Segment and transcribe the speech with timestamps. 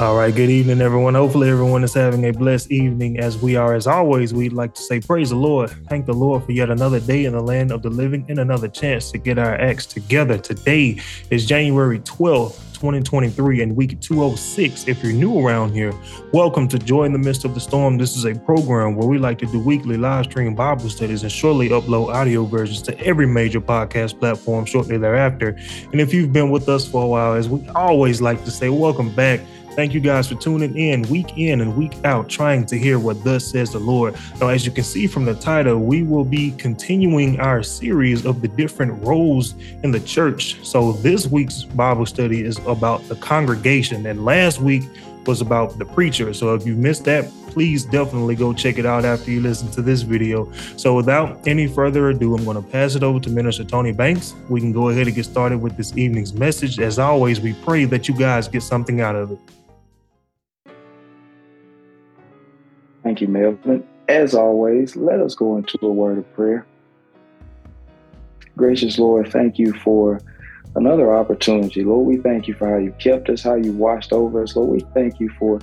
[0.00, 1.14] All right, good evening, everyone.
[1.14, 3.74] Hopefully, everyone is having a blessed evening as we are.
[3.74, 5.68] As always, we'd like to say, Praise the Lord.
[5.90, 8.66] Thank the Lord for yet another day in the land of the living and another
[8.66, 10.38] chance to get our acts together.
[10.38, 14.88] Today is January 12th, 2023, and week 206.
[14.88, 15.92] If you're new around here,
[16.32, 17.98] welcome to Joy in the Midst of the Storm.
[17.98, 21.30] This is a program where we like to do weekly live stream Bible studies and
[21.30, 25.58] shortly upload audio versions to every major podcast platform shortly thereafter.
[25.92, 28.70] And if you've been with us for a while, as we always like to say,
[28.70, 29.40] welcome back.
[29.76, 33.22] Thank you guys for tuning in week in and week out, trying to hear what
[33.22, 34.16] thus says the Lord.
[34.40, 38.42] Now, as you can see from the title, we will be continuing our series of
[38.42, 40.56] the different roles in the church.
[40.66, 44.82] So, this week's Bible study is about the congregation, and last week
[45.24, 46.34] was about the preacher.
[46.34, 49.82] So, if you missed that, please definitely go check it out after you listen to
[49.82, 50.50] this video.
[50.76, 54.34] So, without any further ado, I'm going to pass it over to Minister Tony Banks.
[54.48, 56.80] We can go ahead and get started with this evening's message.
[56.80, 59.38] As always, we pray that you guys get something out of it.
[63.02, 63.86] Thank you, Melvin.
[64.08, 66.66] As always, let us go into a word of prayer.
[68.56, 70.20] Gracious Lord, thank you for
[70.76, 71.82] another opportunity.
[71.82, 74.54] Lord, we thank you for how you kept us, how you watched over us.
[74.56, 75.60] Lord, we thank you for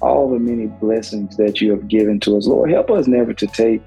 [0.00, 2.46] all the many blessings that you have given to us.
[2.46, 3.80] Lord, help us never to take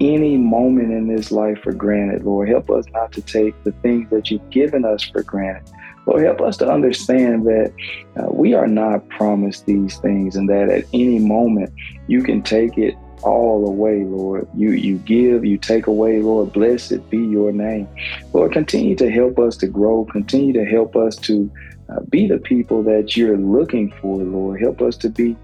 [0.00, 2.24] any moment in this life for granted.
[2.24, 5.62] Lord, help us not to take the things that you've given us for granted.
[6.06, 7.72] Lord, help us to understand that
[8.16, 11.72] uh, we are not promised these things and that at any moment
[12.08, 14.48] you can take it all away, Lord.
[14.54, 16.52] You you give, you take away, Lord.
[16.52, 17.88] Blessed be your name.
[18.32, 21.50] Lord, continue to help us to grow, continue to help us to
[21.88, 24.60] uh, be the people that you're looking for, Lord.
[24.60, 25.36] Help us to be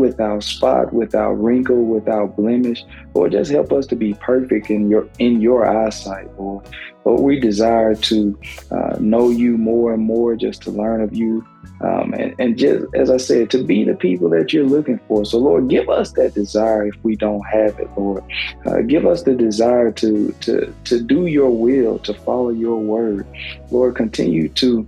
[0.00, 2.84] without spot, without wrinkle, without blemish.
[3.14, 6.66] Lord, just help us to be perfect in your in your eyesight, Lord.
[7.04, 8.38] Lord, we desire to
[8.70, 11.46] uh, know you more and more, just to learn of you,
[11.80, 15.24] um, and, and just as I said, to be the people that you're looking for.
[15.24, 18.22] So, Lord, give us that desire if we don't have it, Lord.
[18.66, 23.26] Uh, give us the desire to to to do your will, to follow your word,
[23.70, 23.96] Lord.
[23.96, 24.86] Continue to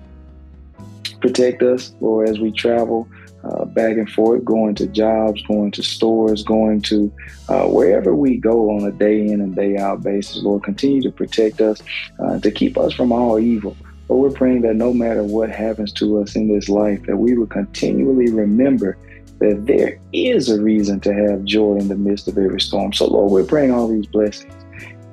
[1.23, 3.09] protect us, Lord, as we travel
[3.45, 7.13] uh, back and forth, going to jobs, going to stores, going to
[7.49, 10.43] uh, wherever we go on a day in and day out basis.
[10.43, 11.83] Lord, continue to protect us,
[12.19, 13.77] uh, to keep us from all evil.
[14.09, 17.37] But we're praying that no matter what happens to us in this life, that we
[17.37, 18.99] will continually remember
[19.39, 22.93] that there is a reason to have joy in the midst of every storm.
[22.93, 24.53] So, Lord, we're praying all these blessings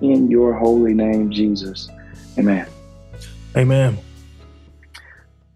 [0.01, 1.87] in your holy name, Jesus.
[2.37, 2.67] Amen.
[3.55, 3.97] Amen.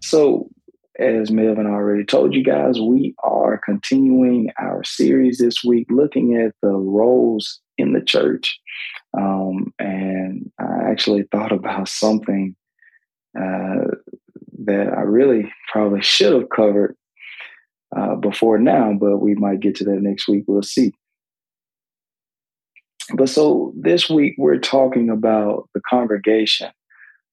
[0.04, 0.50] So,
[0.98, 6.52] as Melvin already told you guys, we are continuing our series this week looking at
[6.60, 8.60] the roles in the church.
[9.18, 12.54] Um, and I actually thought about something
[13.34, 13.94] uh,
[14.66, 16.94] that I really probably should have covered
[17.96, 20.44] uh, before now, but we might get to that next week.
[20.46, 20.92] We'll see.
[23.14, 26.70] But so this week we're talking about the congregation.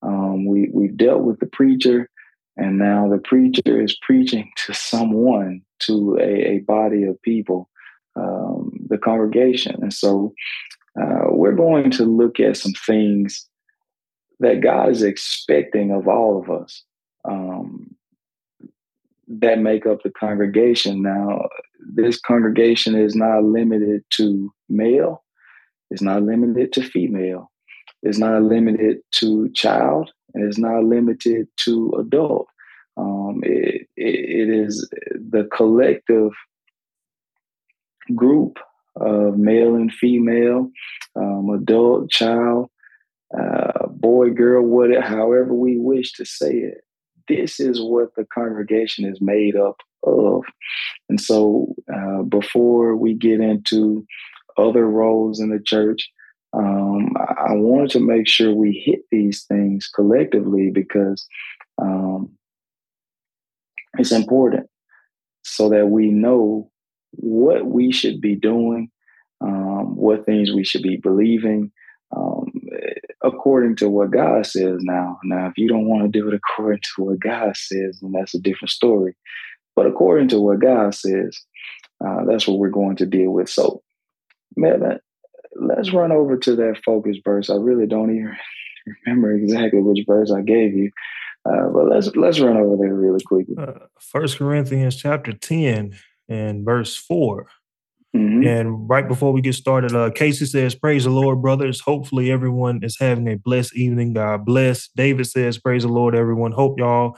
[0.04, 2.10] Um, we we've dealt with the preacher,
[2.58, 7.70] and now the preacher is preaching to someone, to a, a body of people,
[8.16, 9.76] um, the congregation.
[9.82, 10.34] And so
[11.02, 13.48] uh, we're going to look at some things
[14.40, 16.84] that God is expecting of all of us
[17.26, 17.96] um,
[19.28, 21.02] that make up the congregation.
[21.02, 21.48] Now,
[21.94, 25.24] this congregation is not limited to male,
[25.90, 27.52] it's not limited to female,
[28.04, 32.48] it's not limited to child, and it's not limited to adult.
[32.98, 36.32] Um, it, it, it is the collective
[38.16, 38.60] group
[38.96, 40.70] of male and female,
[41.16, 42.70] um, adult, child,
[43.38, 46.82] uh, boy, girl, whatever, however we wish to say it.
[47.28, 50.44] This is what the congregation is made up of.
[51.08, 54.06] And so, uh, before we get into
[54.58, 56.10] other roles in the church,
[56.54, 61.26] um, I wanted to make sure we hit these things collectively because
[61.82, 62.32] um,
[63.98, 64.68] it's important
[65.44, 66.70] so that we know
[67.12, 68.90] what we should be doing,
[69.42, 71.72] um, what things we should be believing,
[72.16, 72.52] um,
[73.24, 75.20] according to what God says now.
[75.24, 78.36] Now, if you don't want to do it according to what God says, then that's
[78.36, 79.16] a different story.
[79.76, 81.40] But according to what God says,
[82.06, 83.50] uh, that's what we're going to deal with.
[83.50, 83.82] So,
[84.58, 85.00] man,
[85.56, 87.50] let's run over to that focus verse.
[87.50, 88.36] I really don't even
[89.06, 90.92] remember exactly which verse I gave you,
[91.46, 93.56] uh, but let's let's run over there really quickly.
[93.58, 95.94] Uh, First Corinthians chapter ten
[96.30, 97.46] and verse 4
[98.16, 98.48] mm-hmm.
[98.48, 101.82] And right before we get started, uh, Casey says, "Praise the Lord, brothers.
[101.82, 104.14] Hopefully everyone is having a blessed evening.
[104.14, 106.52] God bless." David says, "Praise the Lord, everyone.
[106.52, 107.18] Hope y'all."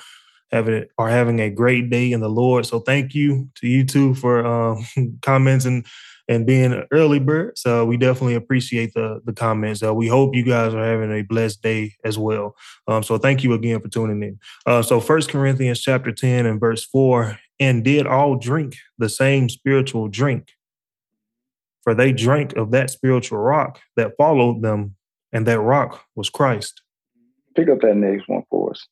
[0.53, 2.65] having are having a great day in the Lord.
[2.65, 4.85] So thank you to you two for um,
[5.21, 5.85] comments and
[6.27, 7.57] and being an early bird.
[7.57, 9.83] So we definitely appreciate the the comments.
[9.83, 12.55] Uh, we hope you guys are having a blessed day as well.
[12.87, 14.39] Um, so thank you again for tuning in.
[14.65, 19.49] Uh, so First Corinthians chapter ten and verse four, and did all drink the same
[19.49, 20.51] spiritual drink,
[21.83, 24.95] for they drank of that spiritual rock that followed them,
[25.31, 26.81] and that rock was Christ.
[27.55, 28.87] Pick up that next one for us.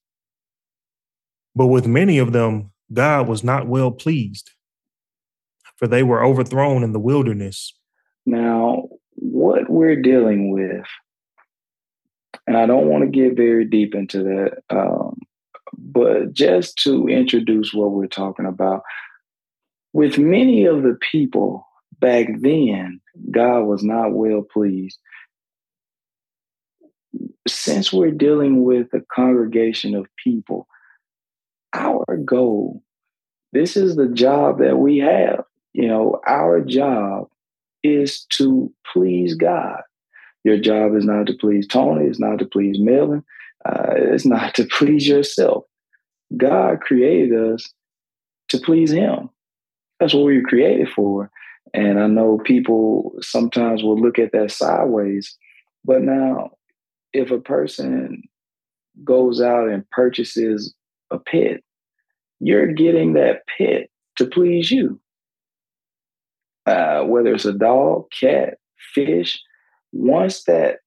[1.55, 4.51] But with many of them, God was not well pleased
[5.81, 7.73] for they were overthrown in the wilderness.
[8.27, 10.85] Now, what we're dealing with,
[12.45, 15.17] and I don't want to get very deep into that, um,
[15.75, 18.83] but just to introduce what we're talking about,
[19.91, 21.67] with many of the people
[21.99, 23.01] back then,
[23.31, 24.99] God was not well pleased.
[27.47, 30.67] Since we're dealing with a congregation of people,
[31.73, 32.83] our goal,
[33.51, 35.43] this is the job that we have
[35.73, 37.27] you know, our job
[37.83, 39.81] is to please God.
[40.43, 43.23] Your job is not to please Tony, it's not to please Melvin,
[43.65, 45.65] uh, it's not to please yourself.
[46.35, 47.71] God created us
[48.49, 49.29] to please Him.
[49.99, 51.29] That's what we were created for.
[51.73, 55.37] And I know people sometimes will look at that sideways.
[55.85, 56.51] But now,
[57.13, 58.23] if a person
[59.03, 60.73] goes out and purchases
[61.11, 61.61] a pet,
[62.39, 64.99] you're getting that pet to please you
[66.65, 68.57] uh, whether it's a dog, cat,
[68.93, 69.41] fish,
[69.91, 70.77] once that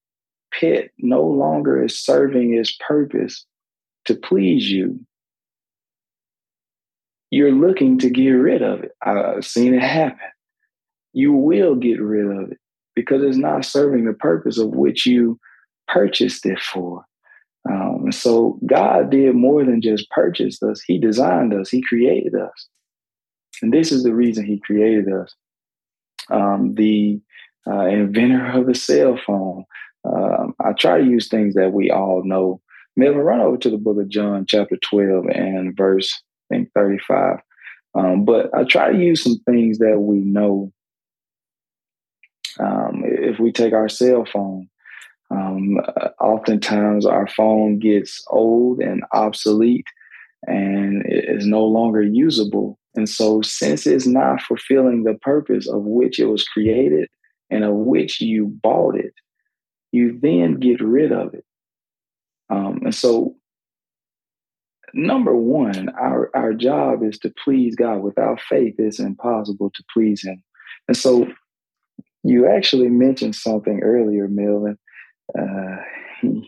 [0.52, 3.44] pet no longer is serving its purpose
[4.06, 5.00] to please you,
[7.30, 8.92] you're looking to get rid of it.
[9.02, 10.18] I've seen it happen.
[11.12, 12.58] You will get rid of it
[12.94, 15.38] because it's not serving the purpose of which you
[15.88, 17.04] purchased it for.
[17.68, 20.82] Um, so God did more than just purchase us.
[20.82, 21.70] He designed us.
[21.70, 22.68] He created us.
[23.62, 25.34] And this is the reason he created us
[26.30, 27.20] um, the
[27.66, 29.64] uh, inventor of the cell phone.
[30.04, 32.60] Um, I try to use things that we all know.
[32.96, 37.38] Melvin, run over to the book of John, chapter 12, and verse, I think, 35.
[37.96, 40.72] Um, but I try to use some things that we know.
[42.60, 44.68] Um, if we take our cell phone,
[45.30, 45.78] um,
[46.20, 49.86] oftentimes our phone gets old and obsolete
[50.46, 56.20] and is no longer usable and so, since it's not fulfilling the purpose of which
[56.20, 57.08] it was created
[57.50, 59.14] and of which you bought it,
[59.90, 61.44] you then get rid of it.
[62.50, 63.34] Um, and so,
[64.92, 67.98] number one, our, our job is to please God.
[67.98, 70.42] Without faith, it's impossible to please Him.
[70.86, 71.26] And so,
[72.22, 74.78] you actually mentioned something earlier, Melvin.
[75.36, 75.76] Uh,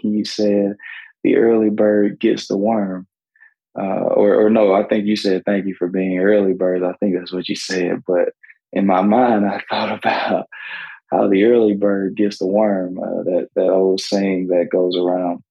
[0.01, 0.77] he said,
[1.25, 3.09] the early bird gets the worm
[3.79, 6.85] uh, or, or no, I think you said thank you for being early birds.
[6.85, 8.03] I think that's what you said.
[8.07, 8.31] But
[8.73, 10.47] in my mind, I thought about
[11.11, 12.99] how the early bird gets the worm.
[12.99, 15.43] Uh, that that old saying that goes around.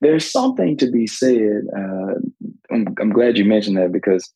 [0.00, 1.62] There's something to be said.
[1.74, 2.14] Uh,
[2.70, 4.30] I'm, I'm glad you mentioned that because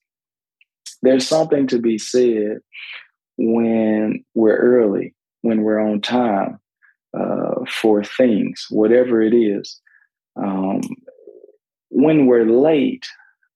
[1.03, 2.61] there's something to be said
[3.37, 6.59] when we're early, when we're on time
[7.19, 9.81] uh, for things, whatever it is.
[10.37, 10.81] Um,
[11.95, 13.07] when we're late,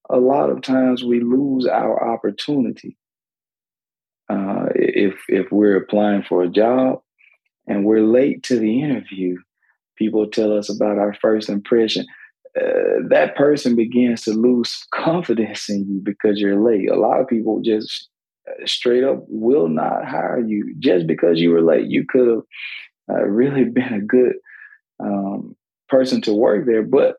[0.08, 2.96] a lot of times we lose our opportunity.
[4.31, 7.01] Uh, if if we're applying for a job
[7.67, 9.36] and we're late to the interview,
[9.96, 12.06] people tell us about our first impression.
[12.56, 16.89] Uh, that person begins to lose confidence in you because you're late.
[16.89, 18.08] A lot of people just
[18.48, 21.89] uh, straight up will not hire you just because you were late.
[21.89, 22.43] You could have
[23.10, 24.34] uh, really been a good
[25.01, 25.56] um,
[25.89, 27.17] person to work there, but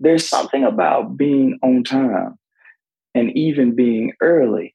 [0.00, 2.38] there's something about being on time
[3.14, 4.74] and even being early.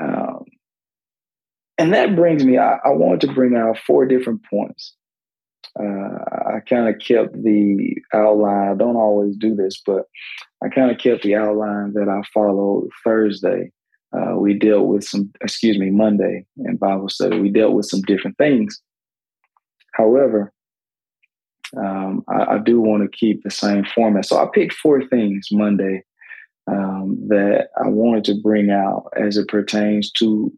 [0.00, 0.44] Um,
[1.76, 4.94] and that brings me, I, I wanted to bring out four different points.
[5.78, 6.18] Uh,
[6.56, 8.70] I kind of kept the outline.
[8.70, 10.04] I don't always do this, but
[10.64, 13.70] I kind of kept the outline that I followed Thursday.
[14.16, 17.38] Uh, we dealt with some, excuse me, Monday in Bible study.
[17.38, 18.80] We dealt with some different things.
[19.92, 20.52] However,
[21.76, 24.24] um, I, I, do want to keep the same format.
[24.24, 26.02] So I picked four things Monday
[26.66, 30.52] um, that I wanted to bring out as it pertains to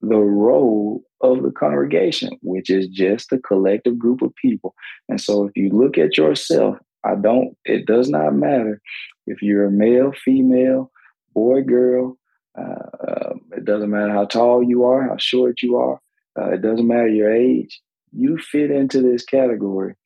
[0.00, 4.74] the role of the congregation, which is just a collective group of people.
[5.08, 8.80] And so if you look at yourself, I don't, it does not matter
[9.26, 10.90] if you're a male, female,
[11.34, 12.16] boy, girl.
[12.58, 16.00] Uh, it doesn't matter how tall you are, how short you are.
[16.38, 17.80] Uh, it doesn't matter your age.
[18.12, 19.96] You fit into this category.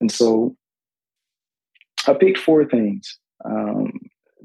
[0.00, 0.56] And so
[2.06, 3.92] I picked four things um,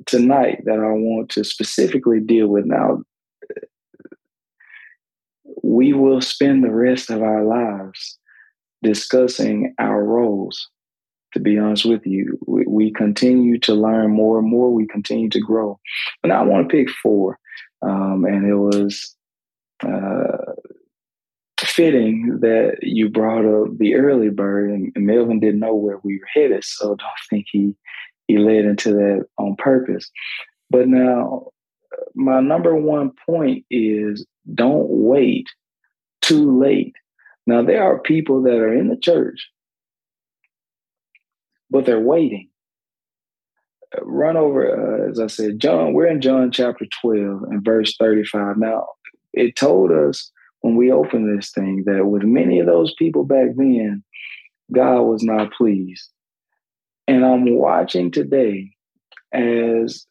[0.05, 2.65] tonight that I want to specifically deal with.
[2.65, 3.03] Now,
[5.63, 8.17] we will spend the rest of our lives
[8.83, 10.69] discussing our roles.
[11.33, 14.69] To be honest with you, we, we continue to learn more and more.
[14.69, 15.79] We continue to grow.
[16.23, 17.39] And I want to pick four.
[17.81, 19.15] Um, and it was
[19.83, 20.53] uh,
[21.65, 26.27] fitting that you brought up the early bird, and, Melvin didn't know where we were
[26.33, 26.99] headed, so don't
[27.29, 27.75] think he
[28.27, 30.09] he led into that on purpose.
[30.69, 31.47] But now,
[32.15, 35.47] my number one point is don't wait
[36.21, 36.95] too late.
[37.47, 39.49] Now, there are people that are in the church,
[41.69, 42.49] but they're waiting.
[44.01, 48.57] Run over, uh, as I said, John, we're in John chapter 12 and verse 35.
[48.57, 48.87] Now,
[49.33, 53.49] it told us when we opened this thing that with many of those people back
[53.55, 54.03] then,
[54.71, 56.09] God was not pleased.
[57.07, 58.71] And I'm watching today
[59.33, 60.05] as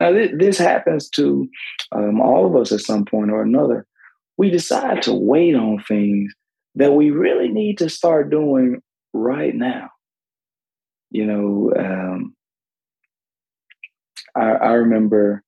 [0.00, 1.48] now th- this happens to
[1.92, 3.86] um, all of us at some point or another.
[4.36, 6.34] We decide to wait on things
[6.74, 9.90] that we really need to start doing right now.
[11.10, 12.34] You know, um,
[14.34, 15.44] I, I remember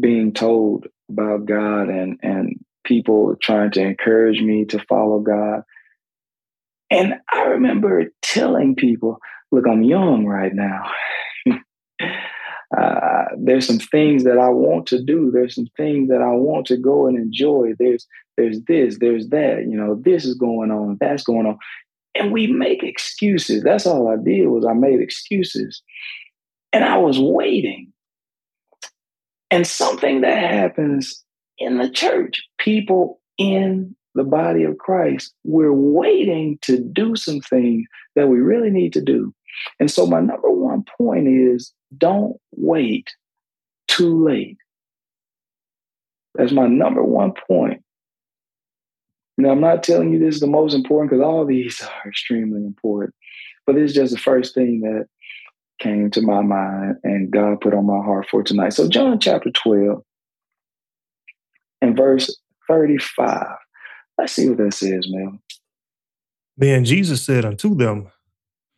[0.00, 5.62] being told about God and and people trying to encourage me to follow God.
[6.90, 9.18] And I remember telling people,
[9.52, 10.90] look, I'm young right now.
[12.76, 15.30] uh, there's some things that I want to do.
[15.30, 17.72] There's some things that I want to go and enjoy.
[17.78, 19.66] There's there's this, there's that.
[19.68, 21.58] You know, this is going on, that's going on,
[22.14, 23.62] and we make excuses.
[23.62, 25.82] That's all I did was I made excuses,
[26.72, 27.92] and I was waiting.
[29.50, 31.24] And something that happens
[31.58, 37.86] in the church, people in the body of Christ, we're waiting to do some things
[38.14, 39.32] that we really need to do.
[39.80, 43.10] And so, my number one point is don't wait
[43.86, 44.58] too late.
[46.34, 47.82] That's my number one point.
[49.38, 52.64] Now, I'm not telling you this is the most important because all these are extremely
[52.64, 53.14] important,
[53.66, 55.06] but this is just the first thing that
[55.78, 58.70] came to my mind and God put on my heart for tonight.
[58.70, 60.02] So, John chapter 12
[61.80, 62.36] and verse
[62.68, 63.46] 35.
[64.16, 65.40] Let's see what that says, man.
[66.56, 68.10] Then Jesus said unto them,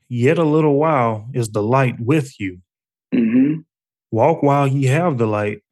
[0.09, 2.59] Yet a little while is the light with you.
[3.15, 3.61] Mm-hmm.
[4.11, 5.63] Walk while ye have the light,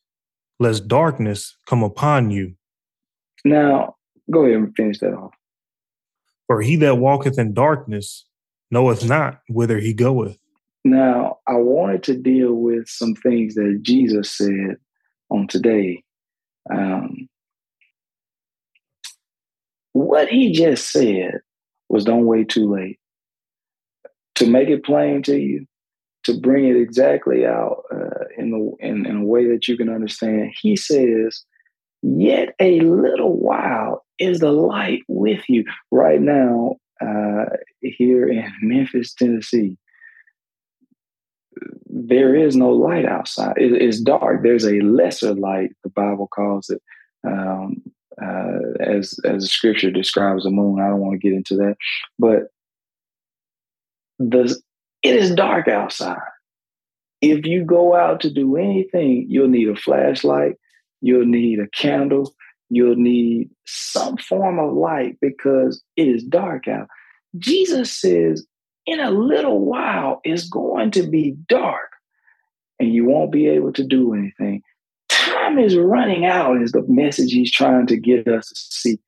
[0.58, 2.54] lest darkness come upon you.
[3.44, 3.96] Now,
[4.30, 5.32] go ahead and finish that off.
[6.46, 8.26] For he that walketh in darkness
[8.70, 10.38] knoweth not whither he goeth.
[10.84, 14.76] Now, I wanted to deal with some things that Jesus said
[15.30, 16.02] on today.
[16.72, 17.28] Um,
[19.92, 21.40] what he just said
[21.88, 22.98] was don't wait too late.
[24.36, 25.66] To make it plain to you,
[26.24, 29.88] to bring it exactly out uh, in, the, in, in a way that you can
[29.88, 31.44] understand, he says,
[32.02, 35.64] Yet a little while is the light with you.
[35.90, 37.46] Right now, uh,
[37.80, 39.76] here in Memphis, Tennessee,
[41.86, 43.54] there is no light outside.
[43.56, 44.42] It, it's dark.
[44.42, 46.82] There's a lesser light, the Bible calls it.
[47.26, 47.82] Um,
[48.20, 50.80] uh, as as the scripture describes the moon.
[50.80, 51.76] I don't want to get into that,
[52.18, 52.48] but
[54.18, 54.60] the
[55.02, 56.18] it is dark outside.
[57.20, 60.54] If you go out to do anything, you'll need a flashlight,
[61.00, 62.34] you'll need a candle,
[62.70, 66.88] you'll need some form of light because it is dark out.
[67.36, 68.46] Jesus says,
[68.88, 71.90] in a little while, it's going to be dark
[72.80, 74.62] and you won't be able to do anything
[75.48, 78.98] time is running out, is the message he's trying to get us to see.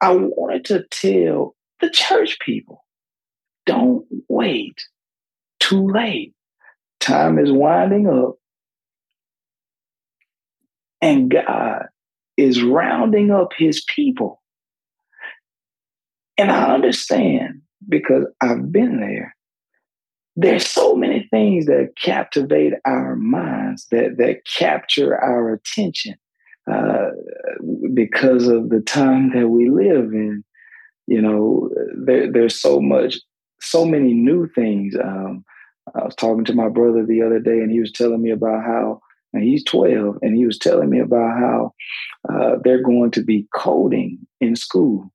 [0.00, 2.84] I wanted to tell the church people
[3.66, 4.76] don't wait
[5.60, 6.34] too late.
[7.00, 8.36] Time is winding up,
[11.00, 11.86] and God
[12.36, 14.40] is rounding up his people.
[16.38, 19.34] And I understand because I've been there.
[20.34, 26.14] There's so many things that captivate our minds that that capture our attention
[26.70, 27.10] uh,
[27.92, 30.44] because of the time that we live in.
[31.06, 33.18] You know there, there's so much
[33.60, 34.94] so many new things.
[34.96, 35.44] Um,
[35.94, 38.62] i was talking to my brother the other day and he was telling me about
[38.62, 39.00] how
[39.32, 41.72] and he's 12 and he was telling me about how
[42.32, 45.10] uh, they're going to be coding in school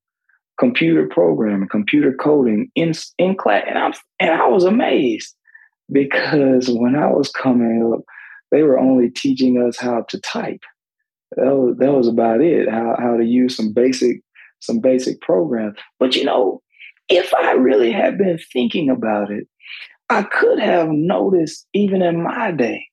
[0.58, 5.34] computer programming, computer coding in in class, and I'm, and I was amazed
[5.90, 8.00] because when I was coming up,
[8.50, 10.62] they were only teaching us how to type.
[11.36, 12.68] That was that was about it.
[12.68, 14.22] How how to use some basic
[14.60, 15.76] some basic programs.
[15.98, 16.62] But you know,
[17.08, 19.46] if I really had been thinking about it,
[20.10, 22.86] I could have noticed even in my day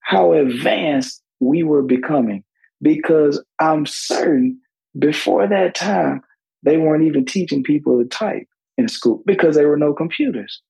[0.00, 2.44] how advanced we were becoming
[2.80, 4.60] because I'm certain
[4.98, 6.22] before that time,
[6.62, 8.46] they weren't even teaching people to type
[8.78, 10.62] in school because there were no computers.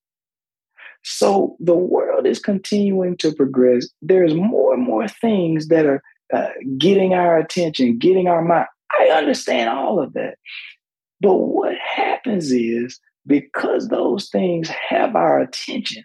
[1.05, 3.89] So the world is continuing to progress.
[4.01, 8.69] There's more and more things that are uh, getting our attention, getting our mind.
[8.99, 10.37] I understand all of that.
[11.21, 16.05] But what happens is because those things have our attention,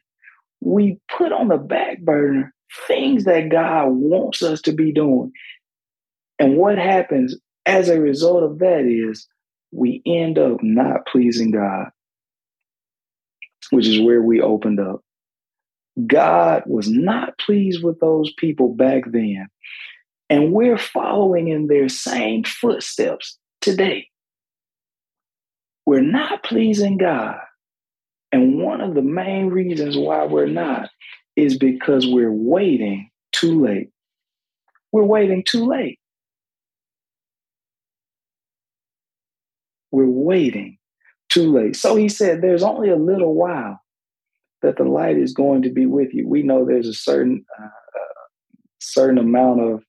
[0.61, 2.53] we put on the back burner
[2.87, 5.31] things that God wants us to be doing.
[6.39, 9.27] And what happens as a result of that is
[9.71, 11.89] we end up not pleasing God,
[13.71, 15.01] which is where we opened up.
[16.05, 19.47] God was not pleased with those people back then.
[20.29, 24.07] And we're following in their same footsteps today.
[25.85, 27.37] We're not pleasing God.
[28.31, 30.89] And one of the main reasons why we're not
[31.35, 33.89] is because we're waiting too late.
[34.91, 35.99] We're waiting too late.
[39.97, 40.77] We're waiting
[41.27, 41.75] too late.
[41.75, 43.81] So he said, There's only a little while
[44.61, 46.27] that the light is going to be with you.
[46.27, 48.23] We know there's a certain uh, uh,
[48.79, 49.83] certain amount of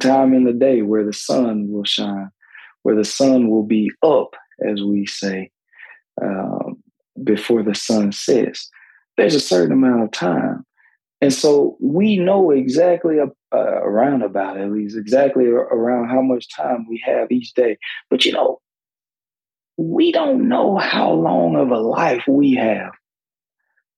[0.00, 2.28] time in the day where the sun will shine,
[2.82, 5.50] where the sun will be up, as we say,
[6.20, 6.82] um,
[7.24, 8.68] before the sun sets.
[9.16, 10.66] There's a certain amount of time.
[11.20, 16.86] And so we know exactly uh, around about at least exactly around how much time
[16.88, 17.78] we have each day.
[18.08, 18.60] But you know,
[19.76, 22.92] we don't know how long of a life we have.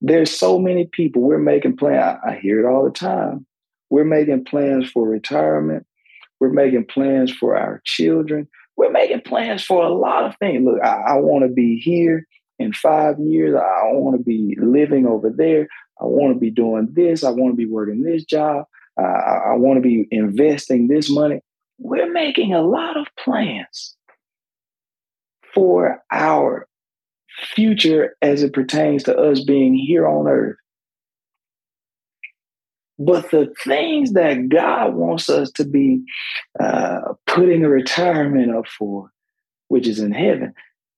[0.01, 1.23] There's so many people.
[1.23, 2.19] We're making plans.
[2.27, 3.47] I hear it all the time.
[3.91, 5.87] We're making plans for retirement.
[6.39, 8.49] We're making plans for our children.
[8.77, 10.65] We're making plans for a lot of things.
[10.65, 12.27] Look, I, I want to be here
[12.61, 13.55] in five years.
[13.57, 15.67] I want to be living over there.
[16.01, 17.25] I want to be doing this.
[17.25, 18.67] I want to be working this job.
[19.01, 21.41] Uh, I, want to be investing this money.
[21.79, 23.97] We're making a lot of plans
[25.55, 26.69] for our
[27.55, 30.57] future as it pertains to us being here on earth.
[32.99, 36.03] But the things that God wants us to be
[36.63, 39.11] uh, putting a retirement up for,
[39.69, 40.53] which is in heaven,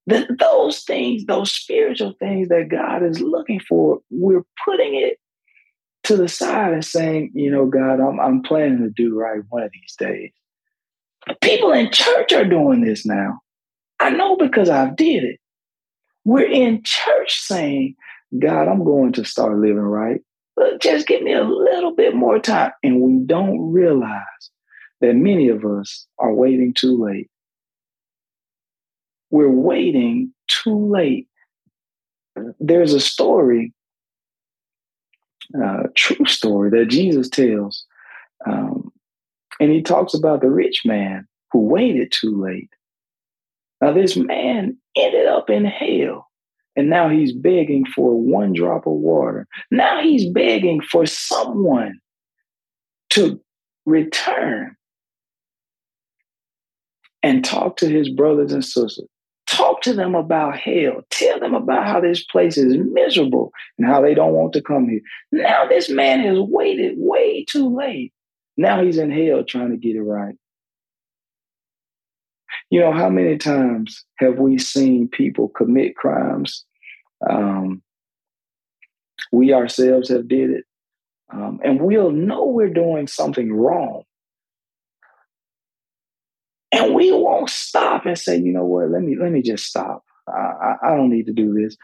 [0.07, 5.19] that those things, those spiritual things that God is looking for, we're putting it
[6.05, 9.63] to the side and saying, you know, God, I'm, I'm planning to do right one
[9.63, 10.33] of these days.
[11.41, 13.41] People in church are doing this now.
[14.01, 15.39] I know because I've did it.
[16.25, 17.95] We're in church saying,
[18.39, 20.21] God, I'm going to start living right.
[20.57, 22.73] But just give me a little bit more time.
[22.83, 24.23] And we don't realize
[25.01, 27.31] that many of us are waiting too late.
[29.33, 31.27] We're waiting too late.
[32.61, 33.73] There's a story,
[35.55, 37.85] a true story that Jesus tells.
[38.47, 38.93] Um,
[39.59, 42.71] and he talks about the rich man who waited too late.
[43.81, 46.29] Now, this man ended up in hell
[46.77, 49.47] and now he's begging for one drop of water.
[49.71, 51.99] Now he's begging for someone
[53.11, 53.41] to
[53.85, 54.77] return
[57.23, 59.07] and talk to his brothers and sisters.
[59.53, 61.03] Talk to them about hell.
[61.11, 64.89] Tell them about how this place is miserable and how they don't want to come
[64.89, 65.03] here.
[65.31, 68.15] Now, this man has waited way too late.
[68.57, 70.37] Now he's in hell trying to get it right.
[72.71, 76.65] You know, how many times have we seen people commit crimes?
[77.29, 77.83] Um,
[79.33, 80.65] we ourselves have did it.
[81.31, 84.05] Um, and we'll know we're doing something wrong.
[86.73, 90.05] And we won't stop and say, you know what, let me let me just stop.
[90.27, 91.77] I, I don't need to do this.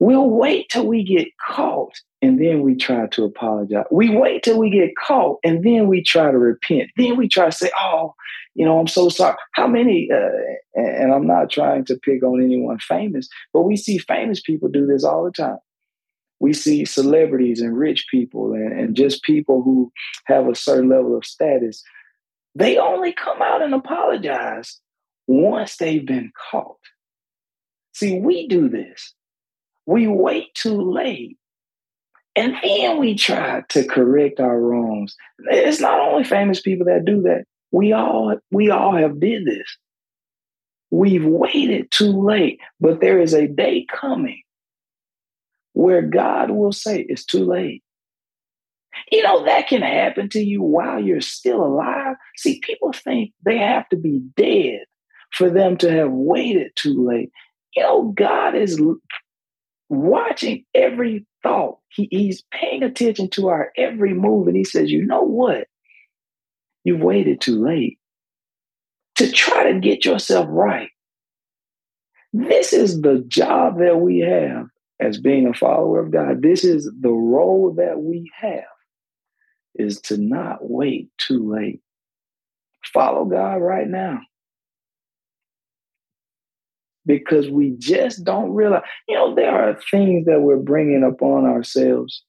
[0.00, 3.84] We'll wait till we get caught and then we try to apologize.
[3.90, 6.90] We wait till we get caught and then we try to repent.
[6.96, 8.14] Then we try to say, oh,
[8.54, 9.36] you know, I'm so sorry.
[9.52, 10.28] How many, uh,
[10.74, 14.86] and I'm not trying to pick on anyone famous, but we see famous people do
[14.86, 15.58] this all the time.
[16.40, 19.92] We see celebrities and rich people and, and just people who
[20.26, 21.82] have a certain level of status.
[22.54, 24.80] They only come out and apologize
[25.26, 26.76] once they've been caught.
[27.92, 29.14] See, we do this.
[29.86, 31.38] We wait too late
[32.36, 35.16] and then we try to correct our wrongs.
[35.50, 37.44] It's not only famous people that do that.
[37.70, 39.76] We all we all have did this.
[40.90, 44.42] We've waited too late, but there is a day coming
[45.72, 47.82] where God will say it's too late.
[49.10, 52.16] You know, that can happen to you while you're still alive.
[52.36, 54.80] See, people think they have to be dead
[55.32, 57.30] for them to have waited too late.
[57.74, 58.80] You know, God is
[59.88, 61.78] watching every thought.
[61.88, 64.48] He, he's paying attention to our every move.
[64.48, 65.66] And he says, You know what?
[66.84, 67.98] You've waited too late
[69.16, 70.90] to try to get yourself right.
[72.32, 74.66] This is the job that we have
[75.00, 76.42] as being a follower of God.
[76.42, 78.64] This is the role that we have
[79.74, 81.80] is to not wait too late.
[82.92, 84.20] Follow God right now.
[87.06, 92.22] Because we just don't realize, you know, there are things that we're bringing upon ourselves,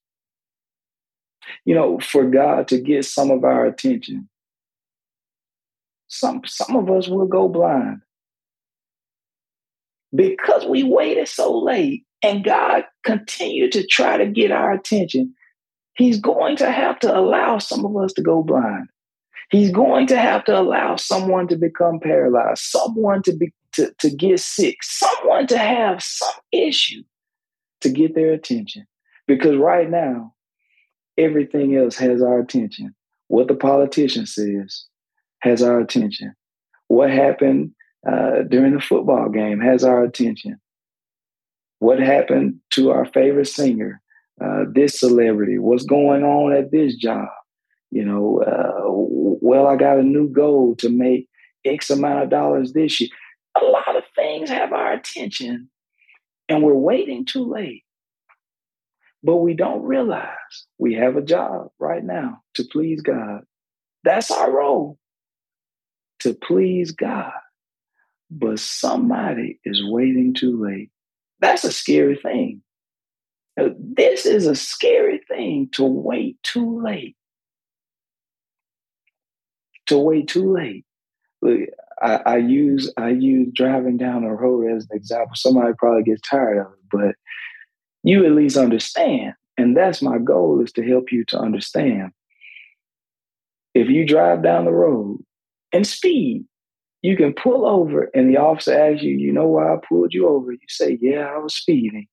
[1.63, 4.27] you know, for God to get some of our attention.
[6.08, 8.01] Some, some of us will go blind
[10.15, 15.34] because we waited so late and God continued to try to get our attention.
[15.95, 18.88] He's going to have to allow some of us to go blind.
[19.49, 24.10] He's going to have to allow someone to become paralyzed, someone to be to, to
[24.10, 27.03] get sick, someone to have some issue
[27.81, 28.86] to get their attention.
[29.27, 30.34] Because right now,
[31.17, 32.95] everything else has our attention.
[33.27, 34.86] What the politician says
[35.39, 36.34] has our attention.
[36.88, 37.71] What happened
[38.08, 40.60] uh, during the football game has our attention.
[41.79, 44.01] What happened to our favorite singer,
[44.43, 45.58] uh, this celebrity?
[45.58, 47.28] What's going on at this job?
[47.91, 48.84] You know, uh,
[49.41, 51.28] well, I got a new goal to make
[51.63, 53.10] X amount of dollars this year
[53.60, 55.69] a lot of things have our attention
[56.50, 57.84] and we're waiting too late.
[59.24, 60.28] But we don't realize
[60.78, 63.41] we have a job right now to please God.
[64.04, 65.00] That's our role
[66.19, 67.32] to please God.
[68.30, 70.91] But somebody is waiting too late.
[71.39, 72.62] That's a scary thing.
[73.57, 77.15] This is a scary thing to wait too late.
[79.87, 80.85] To wait too late.
[81.41, 81.69] Look,
[82.01, 85.35] I, I, use I use driving down the road as an example.
[85.35, 87.15] Somebody probably gets tired of it, but
[88.03, 89.33] you at least understand.
[89.57, 92.11] And that's my goal is to help you to understand.
[93.73, 95.19] If you drive down the road
[95.71, 96.45] and speed,
[97.01, 100.27] you can pull over and the officer asks you, you know why I pulled you
[100.27, 100.51] over?
[100.51, 102.07] You say, Yeah, I was speeding.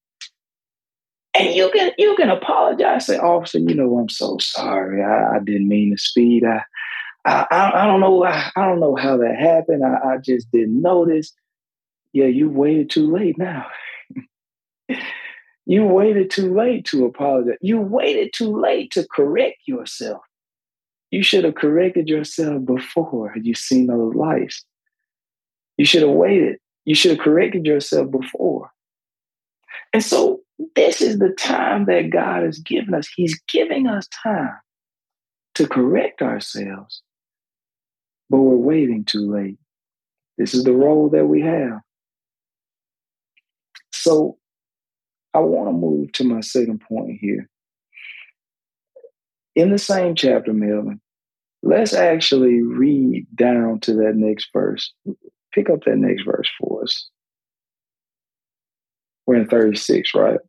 [1.34, 5.02] And you can you can apologize, say, officer, you know, I'm so sorry.
[5.02, 6.44] I, I didn't mean to speed.
[6.44, 6.62] I
[7.24, 8.24] I, I, don't know.
[8.24, 9.84] I, I, don't know how that happened.
[9.84, 11.32] I, I just didn't notice.
[12.12, 13.66] Yeah, you waited too late now.
[15.66, 17.58] you waited too late to apologize.
[17.60, 20.22] You waited too late to correct yourself.
[21.10, 24.64] You should have corrected yourself before you seen those lights.
[25.76, 26.58] You should have waited.
[26.84, 28.70] You should have corrected yourself before.
[29.92, 30.31] And so
[30.74, 33.08] this is the time that God has given us.
[33.14, 34.58] He's giving us time
[35.54, 37.02] to correct ourselves
[38.32, 39.58] but we're waiting too late.
[40.38, 41.80] This is the role that we have.
[43.92, 44.38] So
[45.34, 47.50] I want to move to my second point here.
[49.54, 50.98] In the same chapter, Melvin,
[51.62, 54.94] let's actually read down to that next verse.
[55.52, 57.10] Pick up that next verse for us.
[59.26, 60.40] We're in 36, right?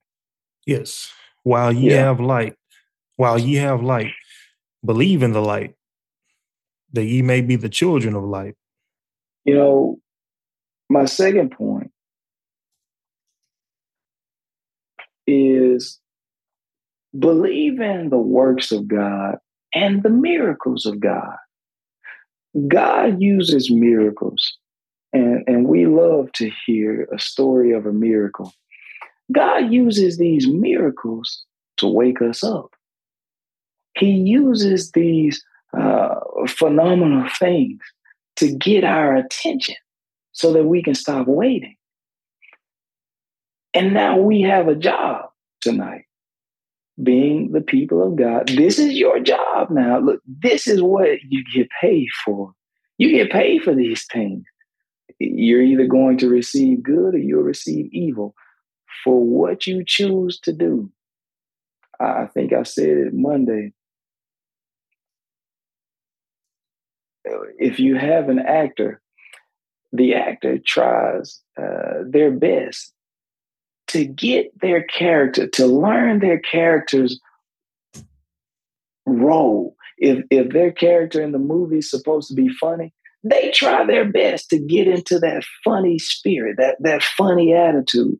[0.65, 1.12] Yes.
[1.43, 2.06] While ye yeah.
[2.06, 2.56] have light,
[3.17, 4.12] while ye have light,
[4.84, 5.76] believe in the light,
[6.93, 8.56] that ye may be the children of light.
[9.45, 9.99] You know,
[10.89, 11.91] my second point
[15.28, 15.99] is
[17.17, 19.36] believe in the works of God
[19.73, 21.36] and the miracles of God.
[22.67, 24.58] God uses miracles,
[25.12, 28.54] and, and we love to hear a story of a miracle.
[29.34, 31.43] God uses these miracles
[31.78, 32.74] to wake us up.
[33.98, 35.43] He uses these
[35.78, 36.15] uh,
[36.48, 37.80] phenomenal things
[38.38, 39.76] to get our attention
[40.32, 41.76] so that we can stop waiting.
[43.74, 45.26] And now we have a job
[45.62, 46.06] tonight,
[47.02, 48.48] being the people of God.
[48.50, 50.00] This is your job now.
[50.00, 52.54] Look, this is what you get paid for.
[52.98, 54.43] You get paid for these things.
[55.19, 58.36] You're either going to receive good or you'll receive evil
[59.03, 60.91] for what you choose to do.
[61.99, 63.73] I think I said it Monday.
[67.58, 69.01] if you have an actor,
[69.91, 72.93] the actor tries uh, their best
[73.88, 77.19] to get their character, to learn their character's
[79.06, 79.75] role.
[79.97, 84.10] If if their character in the movie is supposed to be funny, they try their
[84.10, 88.17] best to get into that funny spirit, that that funny attitude.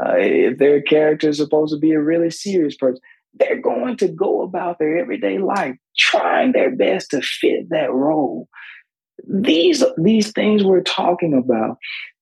[0.00, 3.00] Uh, if their character is supposed to be a really serious person,
[3.34, 8.48] they're going to go about their everyday life trying their best to fit that role.
[9.28, 11.76] These, these things we're talking about,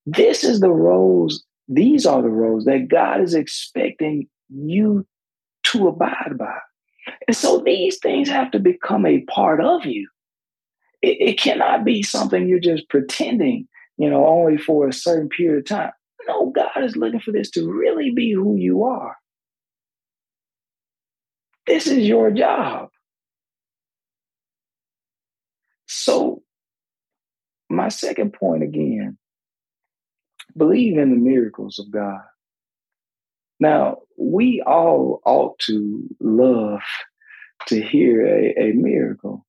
[0.07, 5.07] this is the roles these are the roles that God is expecting you
[5.65, 6.59] to abide by.
[7.27, 10.09] And so these things have to become a part of you.
[11.03, 15.59] It, it cannot be something you're just pretending, you know, only for a certain period
[15.59, 15.93] of time.
[16.29, 19.17] No, God is looking for this to really be who you are.
[21.67, 22.91] This is your job.
[25.87, 26.43] So,
[27.71, 29.19] my second point again
[30.57, 32.23] believe in the miracles of God.
[33.61, 36.81] Now, we all ought to love
[37.67, 39.45] to hear a, a miracle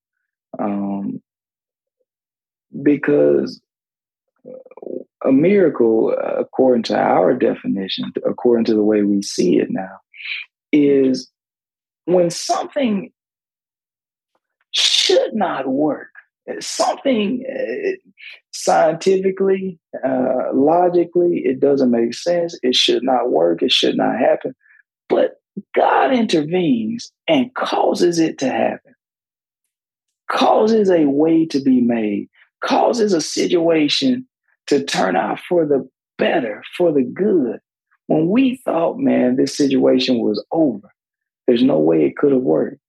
[0.58, 1.22] um,
[2.82, 3.62] because
[5.26, 10.00] a miracle, according to our definition, according to the way we see it now,
[10.72, 11.30] is
[12.06, 13.12] when something
[14.72, 16.10] should not work,
[16.60, 17.92] something uh,
[18.52, 22.58] scientifically, uh, logically, it doesn't make sense.
[22.64, 23.62] It should not work.
[23.62, 24.56] It should not happen.
[25.08, 25.42] But
[25.76, 28.94] God intervenes and causes it to happen,
[30.32, 32.30] causes a way to be made,
[32.64, 34.28] causes a situation
[34.70, 37.60] to turn out for the better, for the good.
[38.08, 40.92] When we thought, man, this situation was over,
[41.48, 42.80] there's no way it could have worked.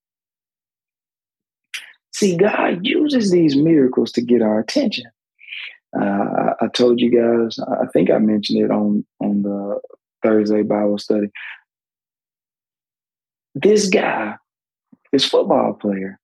[2.13, 5.07] See, God uses these miracles to get our attention.
[5.99, 9.81] Uh, I told you guys, I think I mentioned it on, on the
[10.23, 11.29] Thursday Bible study.
[13.55, 14.37] This guy,
[15.13, 16.21] this football player,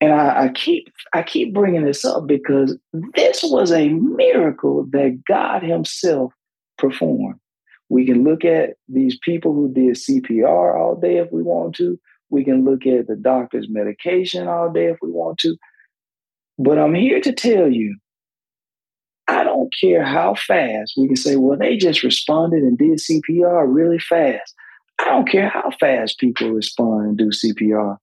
[0.00, 5.22] and I, I, keep I keep bringing this up because this was a miracle that
[5.26, 6.32] God Himself
[6.78, 7.40] performed.
[7.88, 11.98] We can look at these people who did CPR all day if we want to.
[12.28, 15.56] We can look at the doctor's medication all day if we want to.
[16.58, 17.96] But I'm here to tell you,
[19.28, 23.64] I don't care how fast we can say, well, they just responded and did CPR
[23.66, 24.54] really fast.
[24.98, 27.98] I don't care how fast people respond and do CPR.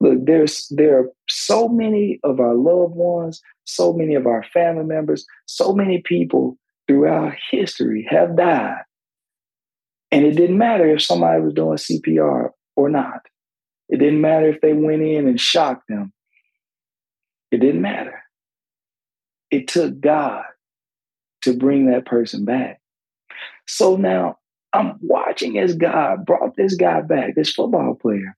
[0.00, 4.84] Look, there's there are so many of our loved ones, so many of our family
[4.84, 6.56] members, so many people
[6.86, 8.82] throughout history have died
[10.10, 13.26] and it didn't matter if somebody was doing CPR or not.
[13.88, 16.12] It didn't matter if they went in and shocked them.
[17.50, 18.22] It didn't matter.
[19.50, 20.44] It took God
[21.42, 22.80] to bring that person back.
[23.66, 24.38] So now
[24.72, 28.36] I'm watching as God brought this guy back, this football player.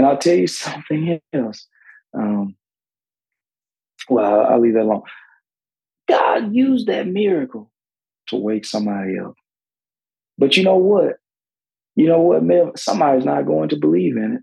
[0.00, 1.66] And I'll tell you something else.
[2.14, 2.56] Um,
[4.08, 5.02] well, I'll leave that alone.
[6.08, 7.70] God used that miracle
[8.28, 9.34] to wake somebody up.
[10.38, 11.16] But you know what?
[11.96, 12.78] You know what?
[12.78, 14.42] Somebody's not going to believe in it.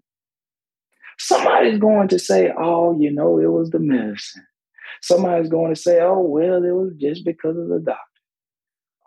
[1.17, 4.45] Somebody's going to say, oh, you know, it was the medicine.
[5.01, 8.03] Somebody's going to say, oh, well, it was just because of the doctor.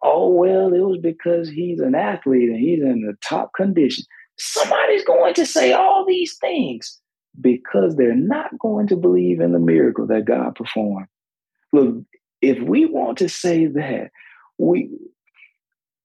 [0.03, 4.05] Oh, well, it was because he's an athlete and he's in the top condition.
[4.43, 6.99] Somebody's going to say all these things
[7.39, 11.09] because they're not going to believe in the miracle that God performed.
[11.75, 12.05] Look,
[12.41, 14.11] if we want to say that,
[14.59, 14.91] we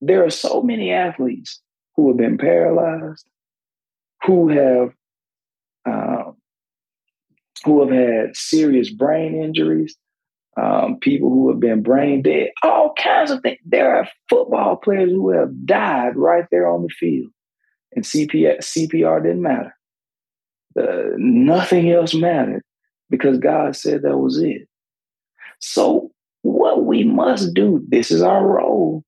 [0.01, 1.61] there are so many athletes
[1.95, 3.25] who have been paralyzed,
[4.25, 4.89] who have
[5.85, 6.35] um,
[7.63, 9.95] who have had serious brain injuries,
[10.61, 13.59] um, people who have been brain dead, all kinds of things.
[13.65, 17.31] There are football players who have died right there on the field,
[17.95, 19.75] and CPR, CPR didn't matter.
[20.79, 22.63] Uh, nothing else mattered
[23.09, 24.67] because God said that was it.
[25.59, 29.03] So, what we must do, this is our role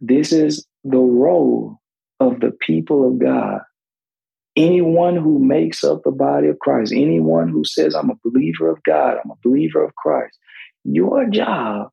[0.00, 1.80] this is the role
[2.20, 3.60] of the people of God.
[4.56, 8.82] Anyone who makes up the body of Christ, anyone who says, I'm a believer of
[8.84, 10.36] God, I'm a believer of Christ,
[10.84, 11.90] your job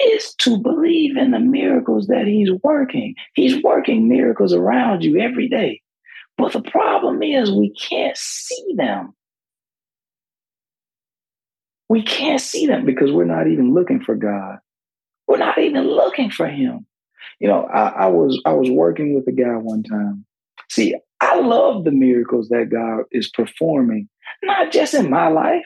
[0.00, 3.14] is to believe in the miracles that He's working.
[3.34, 5.80] He's working miracles around you every day.
[6.36, 9.14] But the problem is, we can't see them.
[11.88, 14.58] We can't see them because we're not even looking for God.
[15.26, 16.86] We're not even looking for Him.
[17.40, 20.24] You know, I, I was I was working with a guy one time.
[20.70, 24.08] See, I love the miracles that God is performing,
[24.42, 25.64] not just in my life.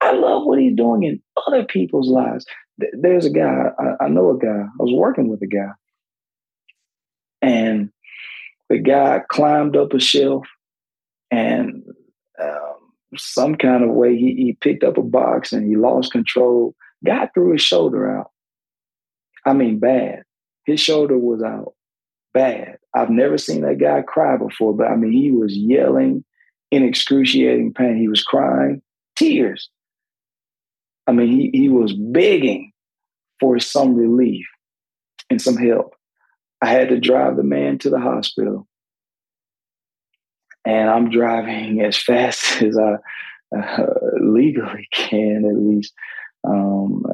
[0.00, 2.46] I love what He's doing in other people's lives.
[2.92, 4.62] There's a guy I, I know a guy.
[4.62, 5.72] I was working with a guy,
[7.42, 7.90] and
[8.68, 10.46] the guy climbed up a shelf,
[11.30, 11.82] and
[12.40, 12.76] um,
[13.16, 16.74] some kind of way he, he picked up a box and he lost control.
[17.04, 18.30] Got threw his shoulder out.
[19.44, 20.24] I mean, bad
[20.68, 21.72] his shoulder was out
[22.34, 22.76] bad.
[22.94, 26.24] I've never seen that guy cry before, but I mean, he was yelling
[26.70, 27.96] in excruciating pain.
[27.96, 28.82] He was crying
[29.16, 29.70] tears.
[31.08, 32.72] I mean, he, he was begging
[33.40, 34.46] for some relief.
[35.30, 35.94] and some help.
[36.62, 38.66] I had to drive the man to the hospital.
[40.64, 42.96] And I'm driving as fast as I
[43.56, 43.86] uh,
[44.20, 45.94] legally can, at least.
[46.44, 47.04] Um,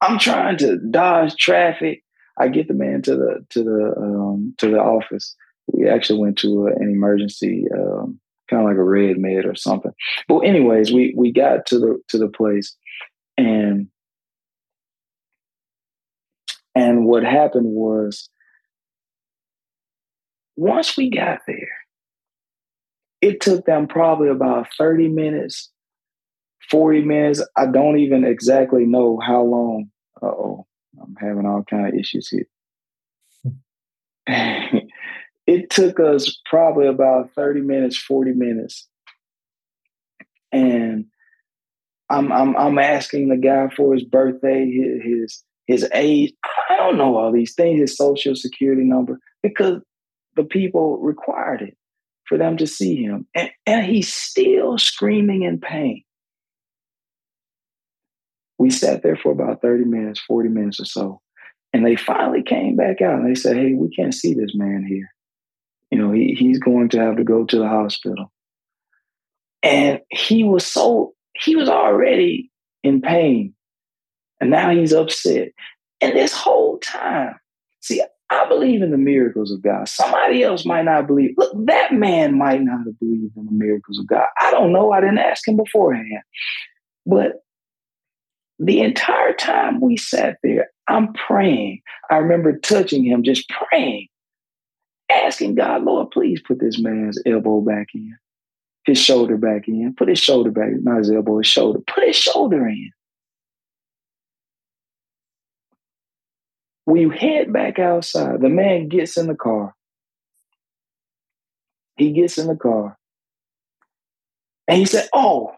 [0.00, 2.02] I'm trying to dodge traffic.
[2.38, 5.34] I get the man to the to the um, to the office.
[5.72, 9.54] We actually went to a, an emergency, um, kind of like a red med or
[9.54, 9.92] something.
[10.28, 12.76] But anyways, we we got to the to the place,
[13.36, 13.88] and
[16.74, 18.28] and what happened was
[20.56, 21.78] once we got there,
[23.20, 25.70] it took them probably about 30 minutes,
[26.70, 27.42] 40 minutes.
[27.56, 29.90] I don't even exactly know how long.
[30.22, 30.66] oh,
[31.00, 32.46] I'm having all kind of issues here.
[35.46, 38.88] it took us probably about 30 minutes, 40 minutes.
[40.52, 41.06] And
[42.10, 46.32] I'm I'm I'm asking the guy for his birthday, his, his his age.
[46.70, 49.80] I don't know all these things, his social security number, because
[50.36, 51.76] the people required it
[52.26, 53.26] for them to see him.
[53.34, 56.02] And, and he's still screaming in pain.
[58.58, 61.20] We sat there for about 30 minutes, 40 minutes or so.
[61.72, 64.86] And they finally came back out and they said, Hey, we can't see this man
[64.88, 65.08] here.
[65.90, 68.32] You know, he, he's going to have to go to the hospital.
[69.62, 72.50] And he was so, he was already
[72.82, 73.54] in pain.
[74.40, 75.48] And now he's upset.
[76.00, 77.36] And this whole time,
[77.80, 79.88] see, I believe in the miracles of God.
[79.88, 81.34] Somebody else might not believe.
[81.36, 84.26] Look, that man might not have believed in the miracles of God.
[84.40, 84.92] I don't know.
[84.92, 86.22] I didn't ask him beforehand.
[87.06, 87.44] But
[88.58, 91.82] the entire time we sat there, I'm praying.
[92.10, 94.08] I remember touching him, just praying,
[95.22, 98.16] asking God, Lord, please put this man's elbow back in,
[98.84, 102.16] his shoulder back in, put his shoulder back, not his elbow, his shoulder, put his
[102.16, 102.90] shoulder in.
[106.86, 108.40] We head back outside.
[108.40, 109.74] The man gets in the car.
[111.96, 112.96] He gets in the car.
[114.68, 115.52] And he said, Oh,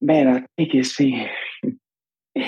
[0.00, 1.28] man, I think it's in.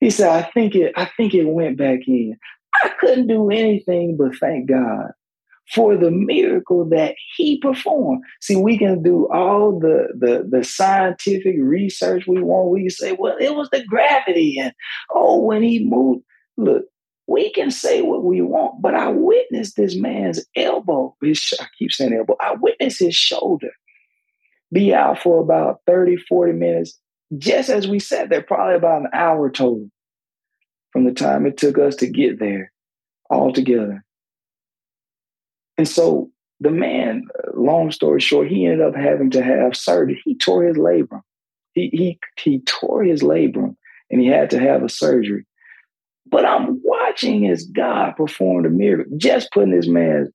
[0.00, 2.36] he said, I think it, I think it went back in.
[2.82, 5.12] I couldn't do anything but thank God
[5.72, 8.22] for the miracle that he performed.
[8.40, 12.70] See, we can do all the, the, the scientific research we want.
[12.70, 14.72] We can say, well, it was the gravity, and
[15.10, 16.24] oh, when he moved.
[16.56, 16.84] Look,
[17.26, 21.16] we can say what we want, but I witnessed this man's elbow.
[21.20, 22.36] His, I keep saying elbow.
[22.40, 23.70] I witnessed his shoulder
[24.74, 26.98] be out for about 30, 40 minutes,
[27.38, 29.88] just as we sat there, probably about an hour total
[30.92, 32.72] from the time it took us to get there
[33.30, 34.03] all together.
[35.76, 40.20] And so the man, long story short, he ended up having to have surgery.
[40.24, 41.22] He tore his labrum.
[41.72, 43.76] He, he, he tore his labrum
[44.10, 45.44] and he had to have a surgery.
[46.26, 50.30] But I'm watching as God performed a miracle, just putting this man's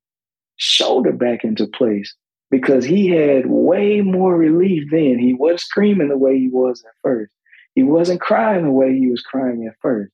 [0.58, 2.14] shoulder back into place
[2.52, 5.18] because he had way more relief then.
[5.18, 7.32] He was screaming the way he was at first.
[7.76, 10.12] He wasn't crying the way he was crying at first.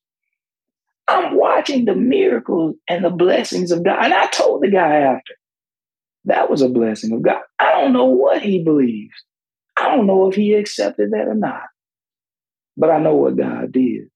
[1.08, 4.04] I'm watching the miracles and the blessings of God.
[4.04, 5.34] And I told the guy after,
[6.24, 7.42] that was a blessing of God.
[7.58, 9.14] I don't know what he believes.
[9.76, 11.62] I don't know if he accepted that or not.
[12.76, 14.08] But I know what God did.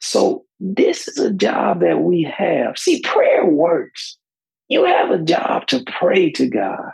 [0.00, 2.78] So this is a job that we have.
[2.78, 4.16] See, prayer works.
[4.68, 6.90] You have a job to pray to God,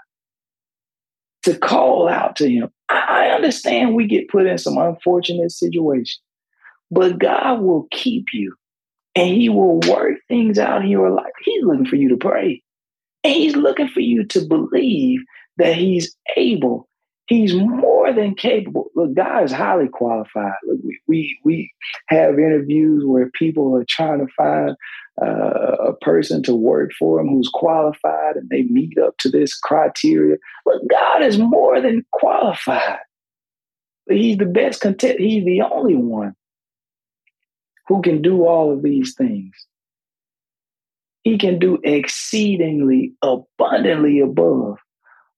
[1.45, 2.69] to call out to Him.
[2.89, 6.21] I understand we get put in some unfortunate situations,
[6.91, 8.55] but God will keep you
[9.15, 11.33] and He will work things out in your life.
[11.43, 12.63] He's looking for you to pray.
[13.25, 15.21] And He's looking for you to believe
[15.59, 16.89] that He's able
[17.31, 18.91] He's more than capable.
[18.97, 20.55] Look, God is highly qualified.
[20.67, 21.73] Look, we, we, we
[22.09, 24.75] have interviews where people are trying to find
[25.23, 29.57] uh, a person to work for them who's qualified and they meet up to this
[29.57, 30.39] criteria.
[30.67, 32.99] Look, God is more than qualified.
[34.09, 35.21] He's the best content.
[35.21, 36.35] He's the only one
[37.91, 39.53] who can do all of these things.
[41.25, 44.79] He can do exceedingly abundantly above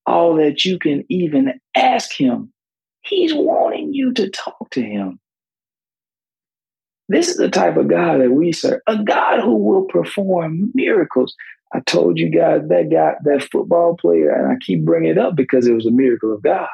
[0.05, 2.53] all that you can even ask him.
[3.01, 5.19] He's wanting you to talk to him.
[7.09, 11.35] This is the type of God that we serve, a God who will perform miracles.
[11.73, 15.37] I told you guys that guy, that football player, and I keep bringing it up
[15.37, 16.69] because it was a miracle of God.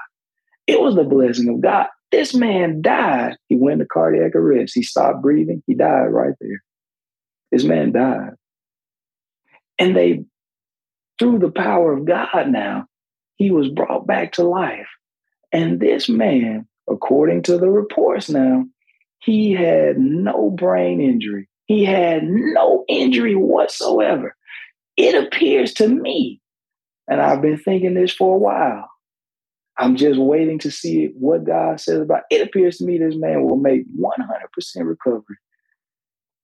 [0.67, 1.87] It was the blessing of God.
[2.11, 3.37] This man died.
[3.49, 4.75] He went to cardiac arrest.
[4.75, 5.63] He stopped breathing.
[5.67, 6.63] He died right there.
[7.53, 8.33] This man died.
[9.79, 10.25] And they,
[11.19, 12.87] through the power of God now,
[13.37, 14.89] he was brought back to life.
[15.53, 18.65] And this man, according to the reports now,
[19.21, 21.49] he had no brain injury.
[21.67, 24.35] He had no injury whatsoever.
[24.97, 26.41] It appears to me,
[27.07, 28.89] and I've been thinking this for a while.
[29.79, 32.41] I'm just waiting to see what God says about it.
[32.41, 34.19] It appears to me this man will make 100%
[34.85, 35.37] recovery.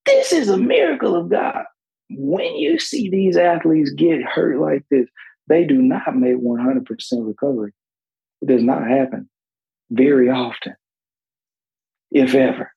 [0.05, 1.65] This is a miracle of God.
[2.09, 5.07] When you see these athletes get hurt like this,
[5.47, 7.73] they do not make 100% recovery.
[8.41, 9.29] It does not happen
[9.89, 10.75] very often,
[12.11, 12.71] if ever.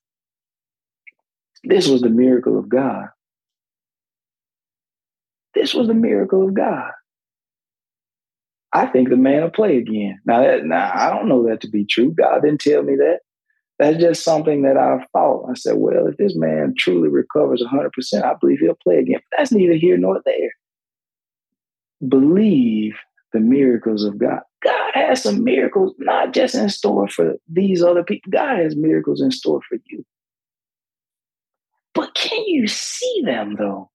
[1.63, 3.07] This was the miracle of God.
[5.53, 6.91] This was the miracle of God.
[8.73, 10.19] I think the man will play again.
[10.25, 12.11] Now, that, now I don't know that to be true.
[12.11, 13.19] God didn't tell me that.
[13.79, 15.49] That's just something that I've thought.
[15.49, 19.19] I said, well, if this man truly recovers 100%, I believe he'll play again.
[19.31, 20.51] But that's neither here nor there.
[22.07, 22.95] Believe
[23.31, 24.41] the miracles of God.
[24.63, 28.31] God has some miracles, not just in store for these other people.
[28.31, 30.05] God has miracles in store for you.
[31.93, 33.89] But can you see them though?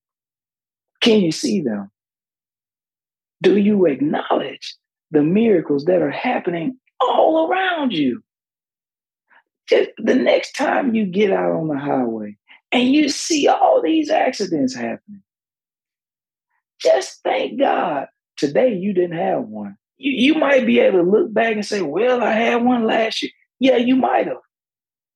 [1.01, 1.91] Can you see them?
[3.45, 4.75] Do you acknowledge
[5.11, 8.23] the miracles that are happening all around you?
[9.69, 12.39] Just the next time you get out on the highway
[12.73, 15.23] and you see all these accidents happening,
[16.81, 18.07] just thank God
[18.39, 19.77] today you didn't have one.
[19.99, 23.23] You, you might be able to look back and say, Well, I had one last
[23.23, 23.33] year.
[23.61, 24.39] Yeah, you might have.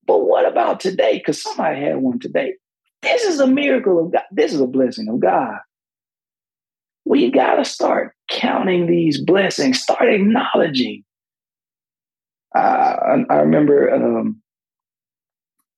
[0.07, 1.17] But what about today?
[1.17, 2.55] Because somebody had one today.
[3.01, 4.23] This is a miracle of God.
[4.31, 5.59] This is a blessing of God.
[7.07, 11.05] We got to start counting these blessings, start acknowledging.
[12.55, 14.41] Uh, I, I, remember um,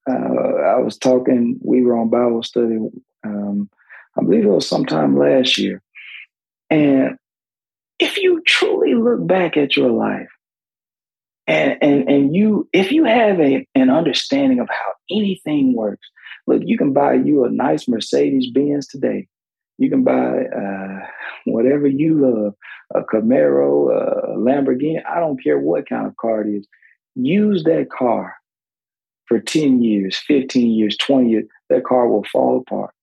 [0.08, 2.78] uh, I was talking, we were on Bible study,
[3.24, 3.68] um,
[4.16, 5.82] I believe it was sometime last year.
[6.70, 7.16] And
[7.98, 10.28] if you truly look back at your life,
[11.46, 16.06] and, and, and you, if you have a, an understanding of how anything works,
[16.50, 19.28] Look, you can buy you a nice Mercedes Benz today.
[19.80, 21.06] You can buy uh,
[21.46, 22.54] whatever you love,
[22.94, 25.00] a Camaro, a Lamborghini.
[25.04, 26.68] I don't care what kind of car it is.
[27.16, 28.34] Use that car
[29.26, 31.44] for 10 years, 15 years, 20 years.
[31.68, 32.94] That car will fall apart.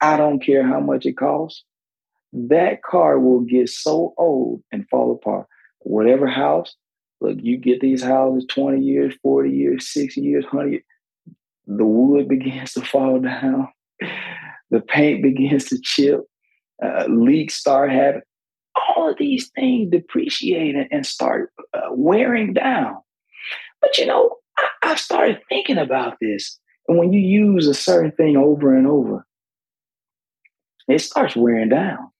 [0.00, 1.64] I don't care how much it costs.
[2.32, 5.46] That car will get so old and fall apart.
[5.80, 6.74] Whatever house,
[7.20, 10.82] look, you get these houses 20 years, 40 years, 60 years, 100 years
[11.66, 13.68] the wood begins to fall down,
[14.70, 16.20] the paint begins to chip,
[16.84, 18.22] uh, leaks start happening.
[18.96, 22.96] All of these things depreciate and start uh, wearing down.
[23.80, 26.58] But you know, I, I started thinking about this.
[26.88, 29.26] And when you use a certain thing over and over,
[30.88, 32.10] it starts wearing down.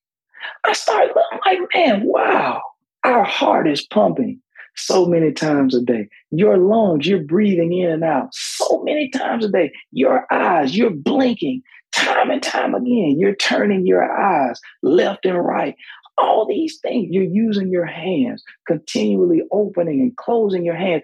[0.64, 2.62] I started looking like, man, wow,
[3.04, 4.40] our heart is pumping
[4.76, 6.08] so many times a day.
[6.30, 9.72] Your lungs, you're breathing in and out so many times a day.
[9.92, 11.62] Your eyes, you're blinking
[11.96, 13.16] time and time again.
[13.18, 15.74] You're turning your eyes left and right.
[16.18, 21.02] All these things, you're using your hands, continually opening and closing your hands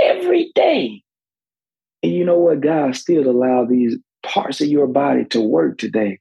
[0.00, 1.02] every day.
[2.02, 2.60] And you know what?
[2.60, 6.18] God still allowed these parts of your body to work today.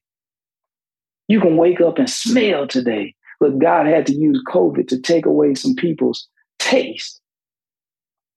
[1.28, 3.16] You can wake up and smell today.
[3.40, 6.28] But God had to use COVID to take away some people's
[6.60, 7.20] taste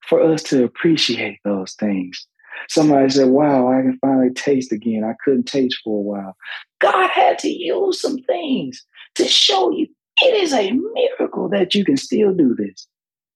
[0.01, 2.27] for us to appreciate those things.
[2.69, 5.05] Somebody said, Wow, I can finally taste again.
[5.05, 6.37] I couldn't taste for a while.
[6.81, 8.85] God had to use some things
[9.17, 9.87] to show you
[10.23, 12.87] it is a miracle that you can still do this.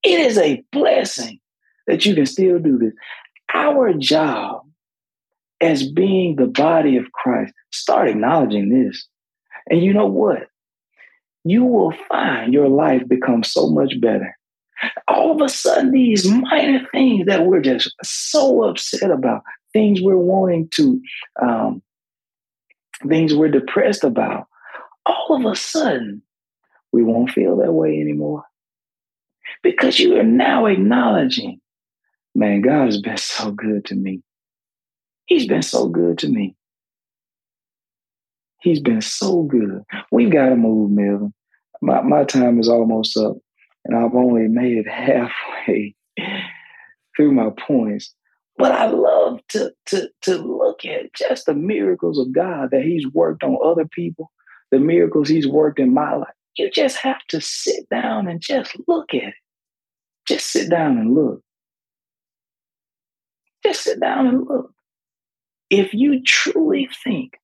[0.04, 1.40] It is a blessing
[1.86, 2.92] that you can still do this.
[3.52, 4.68] Our job
[5.60, 9.08] as being the body of Christ, start acknowledging this.
[9.68, 10.48] And you know what?
[11.44, 14.37] You will find your life become so much better
[15.06, 20.16] all of a sudden these minor things that we're just so upset about things we're
[20.16, 21.00] wanting to
[21.42, 21.82] um,
[23.06, 24.46] things we're depressed about
[25.06, 26.22] all of a sudden
[26.92, 28.44] we won't feel that way anymore.
[29.62, 31.60] Because you are now acknowledging
[32.34, 34.22] man god has been so good to me.
[35.26, 36.54] He's been so good to me.
[38.60, 39.82] He's been so good.
[40.10, 41.32] We've got to move melvin.
[41.80, 43.36] My, my time is almost up
[43.88, 45.94] and I've only made it halfway
[47.16, 48.14] through my points.
[48.56, 53.06] But I love to, to, to look at just the miracles of God that He's
[53.12, 54.30] worked on other people,
[54.70, 56.28] the miracles He's worked in my life.
[56.56, 59.34] You just have to sit down and just look at it.
[60.26, 61.40] Just sit down and look.
[63.64, 64.72] Just sit down and look.
[65.70, 67.38] If you truly think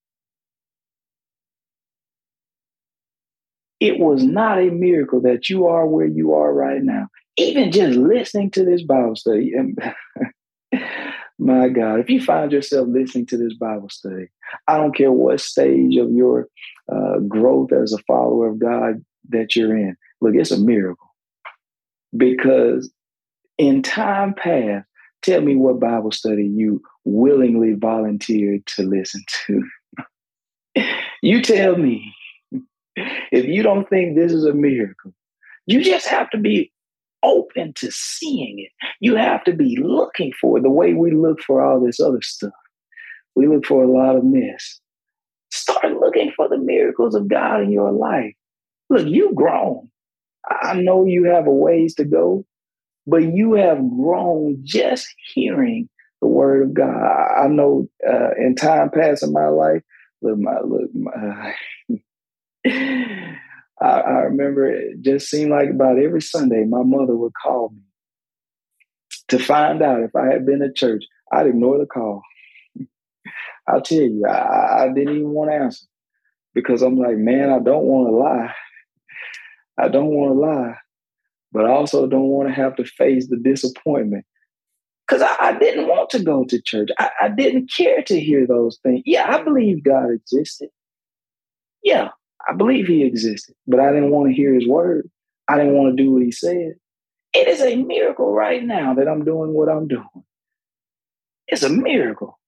[3.80, 7.08] It was not a miracle that you are where you are right now.
[7.36, 9.52] Even just listening to this Bible study,
[11.38, 14.28] My God, if you find yourself listening to this Bible study,
[14.68, 16.48] I don't care what stage of your
[16.90, 19.96] uh, growth as a follower of God that you're in.
[20.20, 21.10] Look, it's a miracle
[22.16, 22.92] because
[23.58, 24.86] in time past,
[25.22, 30.84] tell me what Bible study you willingly volunteered to listen to.
[31.22, 32.14] you tell me
[32.96, 35.12] if you don't think this is a miracle,
[35.66, 36.72] you just have to be
[37.22, 38.70] open to seeing it.
[39.00, 42.22] You have to be looking for it the way we look for all this other
[42.22, 42.52] stuff.
[43.34, 44.80] We look for a lot of mess.
[45.50, 48.34] Start looking for the miracles of God in your life.
[48.90, 49.90] Look, you've grown.
[50.48, 52.44] I know you have a ways to go,
[53.06, 55.88] but you have grown just hearing
[56.20, 57.28] the word of God.
[57.42, 59.82] I know uh, in time past in my life,
[60.22, 61.54] look, my look, my,
[62.66, 63.38] I,
[63.80, 67.82] I remember it just seemed like about every Sunday, my mother would call me
[69.28, 71.04] to find out if I had been to church.
[71.32, 72.22] I'd ignore the call.
[73.68, 75.86] I'll tell you, I, I didn't even want to answer
[76.54, 78.54] because I'm like, man, I don't want to lie.
[79.78, 80.74] I don't want to lie,
[81.52, 84.24] but I also don't want to have to face the disappointment
[85.06, 86.90] because I, I, didn't want to go to church.
[86.98, 89.02] I, I didn't care to hear those things.
[89.04, 90.68] Yeah, I believe God existed.
[91.82, 92.10] Yeah,
[92.48, 95.08] I believe he existed, but I didn't want to hear his word.
[95.48, 96.74] I didn't want to do what he said.
[97.32, 100.24] It is a miracle right now that I'm doing what I'm doing.
[101.48, 102.38] It's a miracle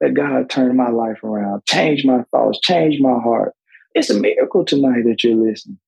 [0.00, 3.54] that God turned my life around, changed my thoughts, changed my heart.
[3.94, 5.78] It's a miracle tonight that you're listening.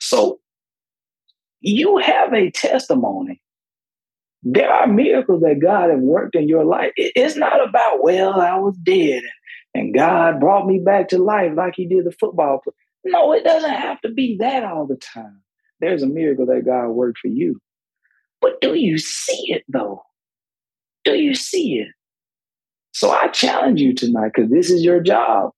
[0.00, 0.40] So
[1.60, 3.42] you have a testimony.
[4.42, 6.92] There are miracles that God has worked in your life.
[6.96, 9.30] It's not about, well, I was dead and
[9.94, 12.60] God brought me back to life like he did the football.
[12.62, 12.74] player.
[13.04, 15.42] No, it doesn't have to be that all the time.
[15.80, 17.60] There's a miracle that God worked for you.
[18.40, 20.02] But do you see it though?
[21.04, 21.88] Do you see it?
[22.92, 25.50] So I challenge you tonight because this is your job.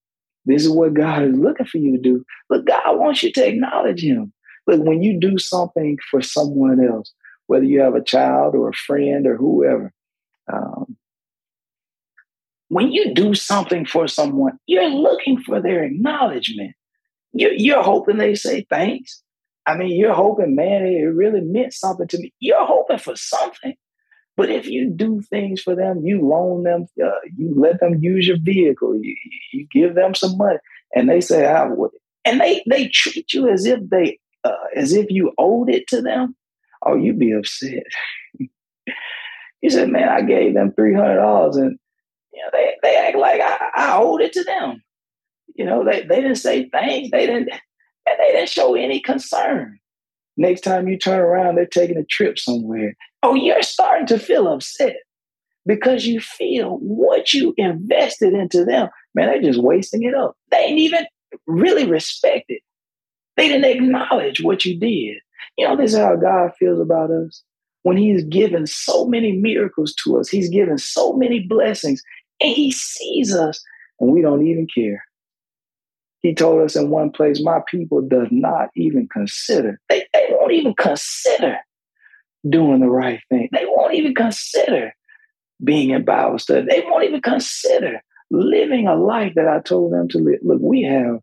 [0.44, 2.24] This is what God is looking for you to do.
[2.48, 4.32] But God wants you to acknowledge Him.
[4.66, 7.12] But when you do something for someone else,
[7.46, 9.92] whether you have a child or a friend or whoever,
[10.52, 10.97] um,
[12.68, 16.74] when you do something for someone, you're looking for their acknowledgement.
[17.32, 19.22] You're, you're hoping they say thanks.
[19.66, 22.32] I mean, you're hoping, man, it really meant something to me.
[22.40, 23.74] You're hoping for something.
[24.36, 28.26] But if you do things for them, you loan them, uh, you let them use
[28.26, 29.16] your vehicle, you,
[29.52, 30.58] you give them some money,
[30.94, 31.90] and they say, "I would,"
[32.24, 36.00] and they they treat you as if they uh, as if you owed it to
[36.00, 36.36] them.
[36.86, 37.82] Oh, you'd be upset.
[39.60, 41.76] you said, "Man, I gave them three hundred dollars, and
[42.38, 44.82] you know, they, they act like I, I owed it to them.
[45.56, 47.10] You know, they, they didn't say thanks.
[47.10, 49.78] They didn't and they didn't show any concern.
[50.36, 52.94] Next time you turn around, they're taking a trip somewhere.
[53.22, 54.96] Oh, you're starting to feel upset
[55.66, 58.88] because you feel what you invested into them.
[59.14, 60.36] Man, they're just wasting it up.
[60.50, 61.06] They ain't even
[61.46, 62.62] really respect it.
[63.36, 65.16] They didn't acknowledge what you did.
[65.56, 67.42] You know, this is how God feels about us.
[67.82, 72.02] When He's given so many miracles to us, He's given so many blessings,
[72.40, 73.62] and he sees us
[74.00, 75.02] and we don't even care.
[76.20, 79.80] He told us in one place, my people does not even consider.
[79.88, 81.58] They, they won't even consider
[82.48, 83.48] doing the right thing.
[83.52, 84.92] They won't even consider
[85.62, 86.66] being in Bible study.
[86.68, 90.40] They won't even consider living a life that I told them to live.
[90.42, 91.20] Look, we have,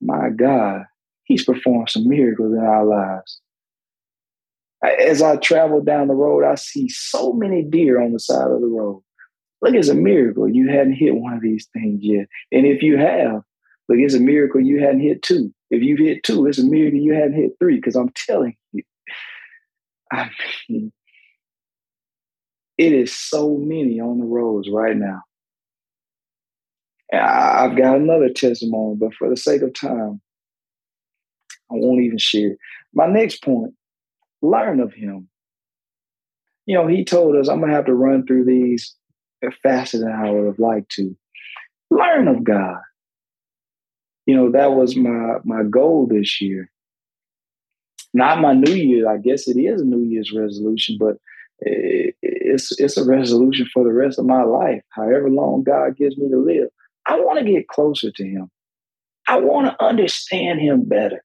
[0.00, 0.82] my God,
[1.24, 3.40] He's performed some miracles in our lives.
[4.82, 8.60] As I travel down the road, I see so many deer on the side of
[8.60, 9.02] the road.
[9.64, 12.26] Look, it's a miracle you hadn't hit one of these things yet.
[12.52, 13.36] And if you have,
[13.88, 15.54] look, it's a miracle you hadn't hit two.
[15.70, 18.82] If you've hit two, it's a miracle you hadn't hit three, because I'm telling you,
[20.12, 20.28] I
[20.68, 20.92] mean,
[22.76, 25.22] it is so many on the roads right now.
[27.10, 30.20] I've got another testimony, but for the sake of time,
[31.70, 32.56] I won't even share.
[32.92, 33.72] My next point
[34.42, 35.30] learn of him.
[36.66, 38.94] You know, he told us I'm going to have to run through these
[39.50, 41.16] faster than I would have liked to.
[41.90, 42.80] Learn of God.
[44.26, 46.70] You know, that was my my goal this year.
[48.14, 49.08] Not my New Year.
[49.08, 51.18] I guess it is a New Year's resolution, but
[51.60, 54.82] it's it's a resolution for the rest of my life.
[54.90, 56.68] However long God gives me to live,
[57.06, 58.50] I want to get closer to Him.
[59.28, 61.24] I want to understand Him better.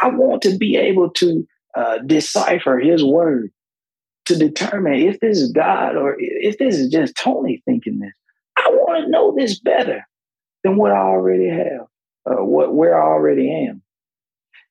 [0.00, 3.50] I want to be able to uh, decipher His word
[4.26, 8.12] to determine if this is God or if this is just Tony thinking this.
[8.56, 10.06] I want to know this better
[10.64, 11.86] than what I already have,
[12.26, 13.82] uh, what where I already am.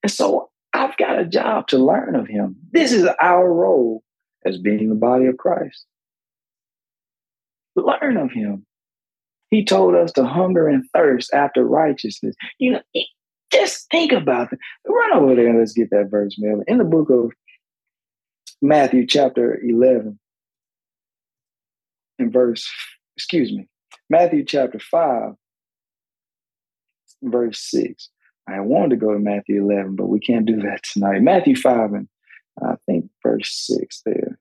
[0.04, 2.58] And so I've got a job to learn of him.
[2.72, 4.04] This is our role
[4.46, 5.86] as being the body of Christ.
[7.76, 8.66] Learn of him.
[9.52, 12.36] He told us to hunger and thirst after righteousness.
[12.60, 12.82] You know,
[13.52, 14.60] just think about it.
[14.86, 16.64] Run over there and let's get that verse, man.
[16.68, 17.32] In the book of
[18.62, 20.20] Matthew, chapter 11,
[22.20, 22.68] and verse,
[23.18, 23.68] excuse me,
[24.10, 25.34] Matthew chapter 5,
[27.24, 28.10] verse 6.
[28.48, 31.22] I wanted to go to Matthew 11, but we can't do that tonight.
[31.22, 32.08] Matthew 5 and
[32.64, 34.40] I think verse 6 there.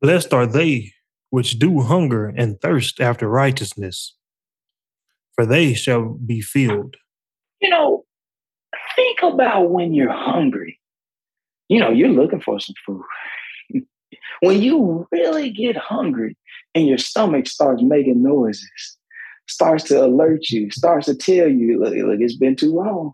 [0.00, 0.92] Blessed are they
[1.30, 4.16] which do hunger and thirst after righteousness,
[5.34, 6.96] for they shall be filled.
[7.60, 8.04] You know,
[8.96, 10.79] think about when you're hungry.
[11.70, 13.02] You know, you're looking for some food.
[14.40, 16.36] when you really get hungry
[16.74, 18.98] and your stomach starts making noises,
[19.46, 23.12] starts to alert you, starts to tell you, look, look, it's been too long.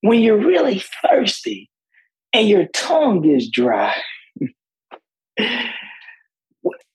[0.00, 1.70] When you're really thirsty
[2.32, 3.94] and your tongue gets dry,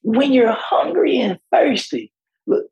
[0.02, 2.12] when you're hungry and thirsty,
[2.48, 2.66] look,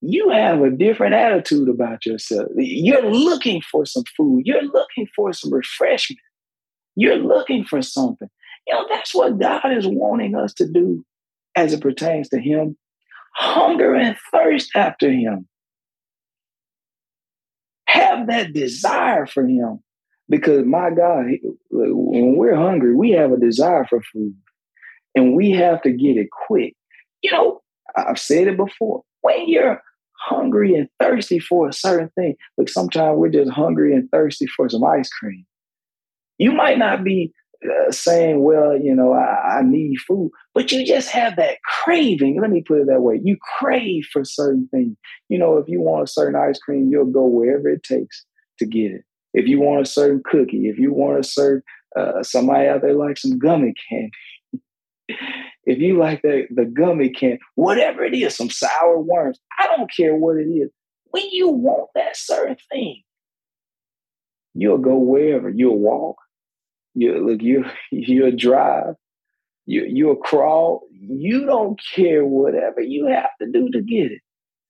[0.00, 2.48] you have a different attitude about yourself.
[2.56, 6.20] You're looking for some food, you're looking for some refreshment,
[6.98, 8.28] you're looking for something.
[8.66, 11.04] You know, that's what God is wanting us to do
[11.54, 12.76] as it pertains to Him
[13.34, 15.46] hunger and thirst after Him.
[17.86, 19.78] Have that desire for Him.
[20.28, 21.26] Because my God,
[21.70, 24.34] when we're hungry, we have a desire for food
[25.14, 26.74] and we have to get it quick.
[27.22, 27.62] You know,
[27.96, 29.02] I've said it before.
[29.22, 29.80] When you're
[30.18, 34.68] hungry and thirsty for a certain thing, like sometimes we're just hungry and thirsty for
[34.68, 35.46] some ice cream.
[36.38, 37.32] You might not be
[37.64, 42.40] uh, saying, well, you know, I, I, need food, but you just have that craving.
[42.40, 43.20] Let me put it that way.
[43.22, 44.96] You crave for certain things.
[45.28, 48.24] You know, if you want a certain ice cream, you'll go wherever it takes
[48.60, 49.04] to get it.
[49.34, 51.62] If you want a certain cookie, if you want a certain,
[51.96, 54.10] uh, somebody out there like some gummy candy.
[55.64, 59.90] if you like the, the gummy candy, whatever it is, some sour worms, I don't
[59.94, 60.70] care what it is.
[61.10, 63.02] When you want that certain thing,
[64.54, 65.50] you'll go wherever.
[65.50, 66.16] You'll walk,
[66.98, 68.94] you look, you you'll drive,
[69.66, 70.82] you you'll crawl.
[70.90, 74.20] You don't care whatever you have to do to get it.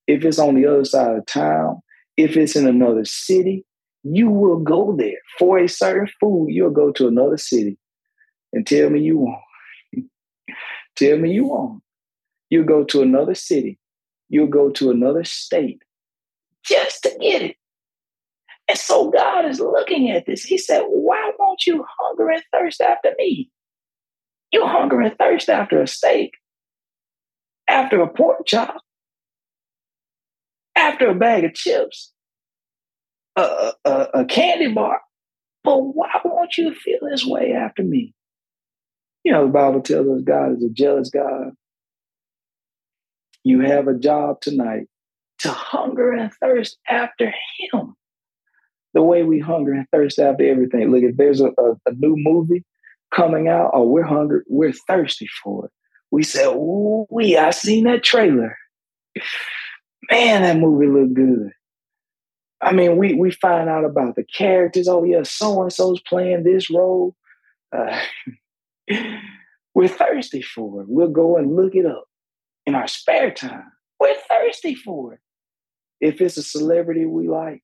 [0.06, 1.80] If it's on the other side of town,
[2.16, 3.64] if it's in another city,
[4.02, 6.48] you will go there for a certain food.
[6.50, 7.78] You'll go to another city
[8.52, 10.06] and tell me you won't.
[10.96, 11.82] tell me you won't.
[12.50, 13.78] You'll go to another city.
[14.28, 15.82] You'll go to another state
[16.64, 17.56] just to get it.
[18.68, 20.42] And so God is looking at this.
[20.42, 23.51] He said, Why won't you hunger and thirst after me?
[24.53, 26.32] You hunger and thirst after a steak,
[27.68, 28.76] after a pork chop,
[30.76, 32.12] after a bag of chips,
[33.36, 35.01] a, a, a candy bar.
[35.64, 38.14] But why won't you feel this way after me?
[39.24, 41.53] You know, the Bible tells us God is a jealous God.
[43.44, 44.86] You have a job tonight
[45.40, 47.96] to hunger and thirst after Him
[48.99, 50.90] the way we hunger and thirst after everything.
[50.90, 52.64] Look, if there's a, a, a new movie
[53.14, 55.70] coming out, or we're hungry, we're thirsty for it.
[56.11, 58.59] We say, "Ooh, we I seen that trailer.
[60.11, 61.53] Man, that movie looked good."
[62.61, 64.88] I mean, we we find out about the characters.
[64.88, 67.14] Oh yeah, so and so's playing this role.
[67.70, 68.01] Uh,
[69.76, 70.88] we're thirsty for it.
[70.88, 72.07] We'll go and look it up
[72.66, 73.70] in our spare time.
[74.01, 75.20] We're thirsty for it.
[76.01, 77.62] If it's a celebrity we like,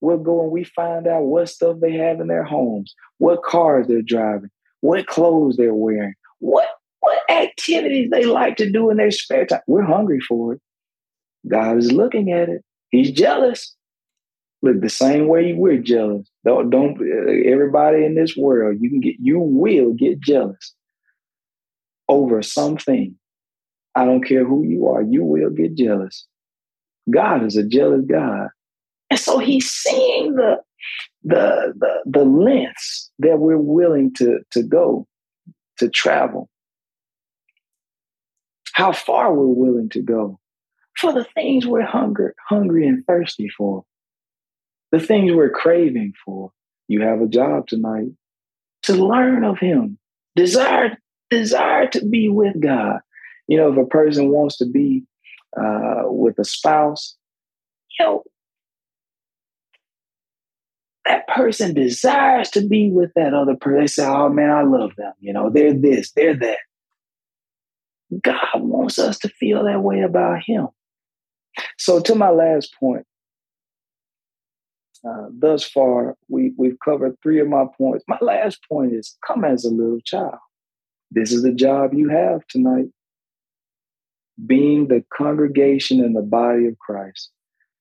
[0.00, 3.88] We'll go and we find out what stuff they have in their homes, what cars
[3.88, 6.68] they're driving, what clothes they're wearing, what
[7.00, 9.60] what activities they like to do in their spare time.
[9.66, 10.60] We're hungry for it.
[11.46, 12.62] God is looking at it.
[12.90, 13.74] He's jealous.
[14.62, 16.28] Look, the same way we're jealous.
[16.44, 17.00] Don't don't
[17.46, 20.74] everybody in this world, you can get you will get jealous
[22.08, 23.16] over something.
[23.94, 26.26] I don't care who you are, you will get jealous.
[27.10, 28.48] God is a jealous God.
[29.10, 30.56] And so he's seeing the
[31.24, 35.06] the the, the lengths that we're willing to, to go,
[35.78, 36.48] to travel.
[38.72, 40.38] How far we're willing to go
[40.96, 43.84] for the things we're hunger, hungry and thirsty for.
[44.92, 46.50] The things we're craving for.
[46.86, 48.08] You have a job tonight
[48.84, 49.98] to learn of him.
[50.36, 50.96] Desire,
[51.30, 53.00] desire to be with God.
[53.46, 55.04] You know, if a person wants to be
[55.56, 57.16] uh, with a spouse,
[57.98, 58.22] you know,
[61.08, 63.80] that person desires to be with that other person.
[63.80, 65.14] They say, oh man, I love them.
[65.20, 66.58] You know, they're this, they're that.
[68.22, 70.68] God wants us to feel that way about Him.
[71.78, 73.06] So, to my last point,
[75.08, 78.04] uh, thus far, we, we've covered three of my points.
[78.08, 80.38] My last point is come as a little child.
[81.10, 82.86] This is the job you have tonight.
[84.46, 87.30] being the congregation in the body of Christ,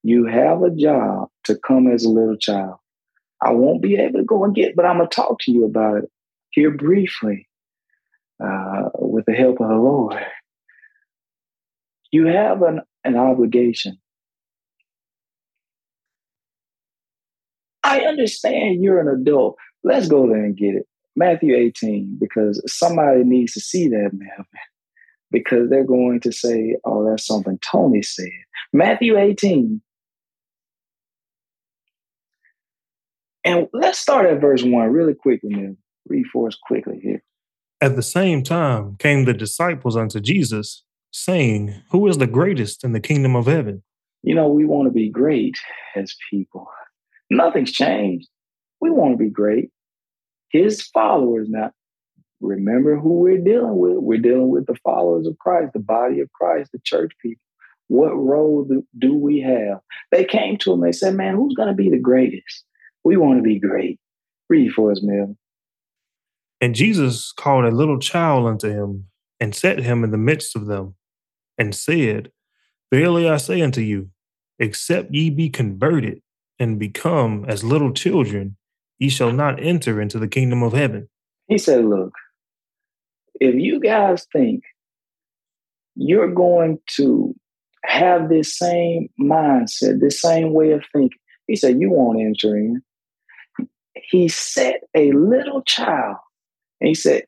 [0.04, 2.78] you have a job to come as a little child.
[3.42, 5.66] I won't be able to go and get, but I'm going to talk to you
[5.66, 6.12] about it
[6.52, 7.48] here briefly
[8.44, 10.16] uh, with the help of the Lord.
[12.12, 13.98] You have an, an obligation.
[17.84, 19.56] I understand you're an adult.
[19.84, 20.88] Let's go there and get it.
[21.16, 24.46] Matthew 18, because somebody needs to see that, man.
[25.32, 28.28] Because they're going to say, oh, that's something Tony said.
[28.72, 29.82] Matthew 18.
[33.44, 35.78] And let's start at verse 1 really quickly, man.
[36.08, 37.24] Read for us quickly here.
[37.80, 42.94] At the same time came the disciples unto Jesus, saying, Who is the greatest in
[42.94, 43.84] the kingdom of heaven?
[44.24, 45.58] You know, we want to be great
[45.96, 46.68] as people.
[47.30, 48.28] Nothing's changed.
[48.82, 49.70] We want to be great.
[50.50, 51.72] His followers now.
[52.40, 53.98] Remember who we're dealing with.
[53.98, 57.42] We're dealing with the followers of Christ, the body of Christ, the church people.
[57.88, 58.68] What role
[58.98, 59.80] do we have?
[60.12, 60.82] They came to him.
[60.82, 62.64] They said, Man, who's going to be the greatest?
[63.08, 64.02] We want to be great.
[64.50, 65.38] Read for us, Mel.
[66.60, 69.06] And Jesus called a little child unto him
[69.40, 70.96] and set him in the midst of them
[71.58, 72.34] and said,
[72.92, 74.10] Verily I say unto you,
[74.60, 76.22] except ye be converted
[76.60, 78.58] and become as little children,
[79.00, 81.08] ye shall not enter into the kingdom of heaven.
[81.48, 82.12] He said, Look,
[83.40, 84.64] if you guys think
[85.96, 87.34] you're going to
[87.86, 92.82] have this same mindset, this same way of thinking, he said, You won't enter in.
[94.10, 96.18] He set a little child,
[96.82, 97.24] and he said,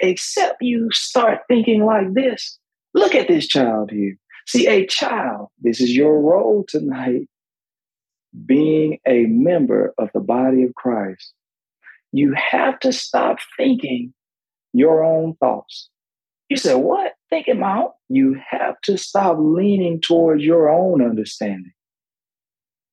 [0.00, 2.58] Except you start thinking like this,
[2.94, 4.16] look at this child here.
[4.46, 7.28] See, a child, this is your role tonight
[8.46, 11.32] being a member of the body of Christ,
[12.12, 14.12] you have to stop thinking
[14.72, 15.88] your own thoughts.
[16.48, 17.12] You said, What?
[17.28, 17.90] Thinking my own?
[18.08, 21.72] You have to stop leaning towards your own understanding,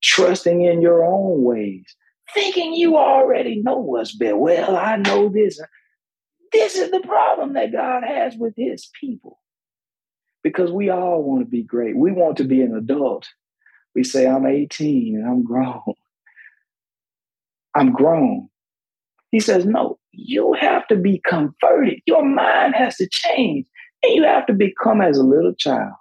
[0.04, 1.96] trusting in your own ways,
[2.34, 4.38] thinking you already know what's better.
[4.38, 5.60] Well, I know this.
[6.52, 9.40] This is the problem that God has with his people.
[10.44, 11.98] Because we all want to be great.
[11.98, 13.28] We want to be an adult
[13.98, 15.82] we say, I'm 18 and I'm grown.
[17.74, 18.48] I'm grown.
[19.32, 22.02] He says, No, you have to be converted.
[22.06, 23.66] Your mind has to change.
[24.04, 25.94] And you have to become as a little child.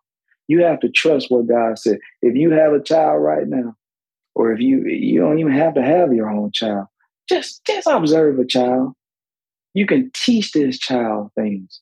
[0.46, 1.96] You have to trust what God said.
[2.20, 3.74] If you have a child right now,
[4.36, 6.86] or if you you don't even have to have your own child,
[7.28, 8.92] just just observe a child.
[9.74, 11.80] You can teach this child things.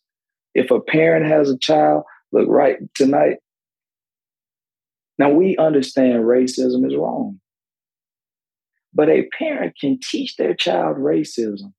[0.55, 3.39] If a parent has a child, look right tonight,
[5.19, 7.41] now, we understand racism is wrong.
[8.93, 11.73] But a parent can teach their child racism,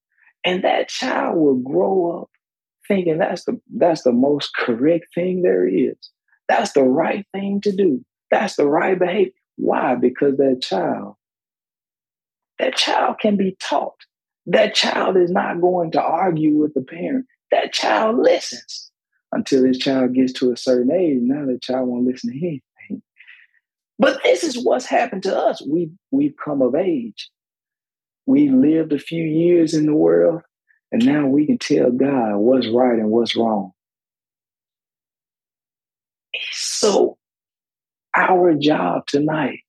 [0.45, 2.29] and that child will grow up
[2.87, 5.95] thinking that's the that's the most correct thing there is.
[6.47, 8.05] That's the right thing to do.
[8.31, 9.31] That's the right behavior.
[9.57, 9.95] Why?
[9.95, 11.15] Because that child,
[12.59, 13.95] that child can be taught.
[14.47, 17.25] That child is not going to argue with the parent.
[17.51, 18.91] That child listens
[19.31, 21.19] until this child gets to a certain age.
[21.21, 22.61] Now the child won't listen to him.
[23.97, 25.65] But this is what's happened to us.
[25.65, 27.29] We've, we've come of age.
[28.25, 30.41] We lived a few years in the world,
[30.91, 33.71] and now we can tell God what's right and what's wrong.
[36.51, 37.17] So,
[38.15, 39.59] our job tonight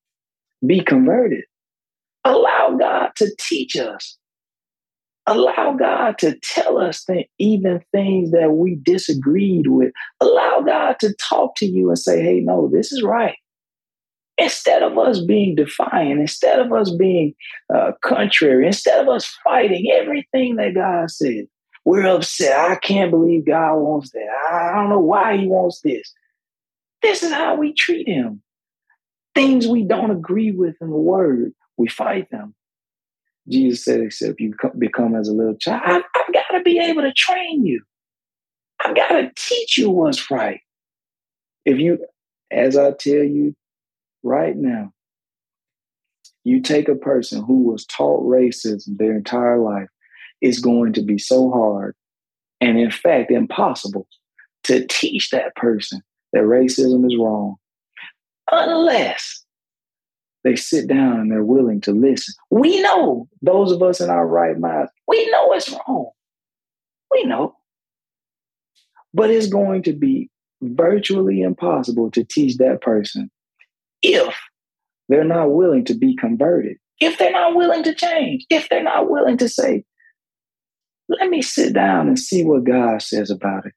[0.64, 1.44] be converted.
[2.24, 4.18] Allow God to teach us.
[5.26, 9.92] Allow God to tell us that even things that we disagreed with.
[10.20, 13.36] Allow God to talk to you and say, hey, no, this is right.
[14.38, 17.34] Instead of us being defiant, instead of us being
[17.74, 21.46] uh, contrary, instead of us fighting everything that God said,
[21.84, 22.58] we're upset.
[22.58, 24.28] I can't believe God wants that.
[24.52, 26.12] I don't know why He wants this.
[27.06, 28.42] This is how we treat Him.
[29.32, 32.52] Things we don't agree with in the Word, we fight them.
[33.48, 37.02] Jesus said, except you become as a little child, I've, I've got to be able
[37.02, 37.80] to train you.
[38.84, 40.58] I've got to teach you what's right.
[41.64, 42.04] If you,
[42.50, 43.54] as I tell you
[44.24, 44.92] right now,
[46.42, 49.88] you take a person who was taught racism their entire life,
[50.40, 51.94] it's going to be so hard
[52.60, 54.08] and, in fact, impossible
[54.64, 56.02] to teach that person
[56.32, 57.56] that racism is wrong
[58.50, 59.44] unless
[60.44, 62.34] they sit down and they're willing to listen.
[62.50, 66.10] We know, those of us in our right minds, we know it's wrong.
[67.10, 67.56] We know.
[69.12, 70.30] But it's going to be
[70.62, 73.30] virtually impossible to teach that person
[74.02, 74.36] if
[75.08, 79.10] they're not willing to be converted, if they're not willing to change, if they're not
[79.10, 79.84] willing to say,
[81.08, 83.72] let me sit down and see what God says about it.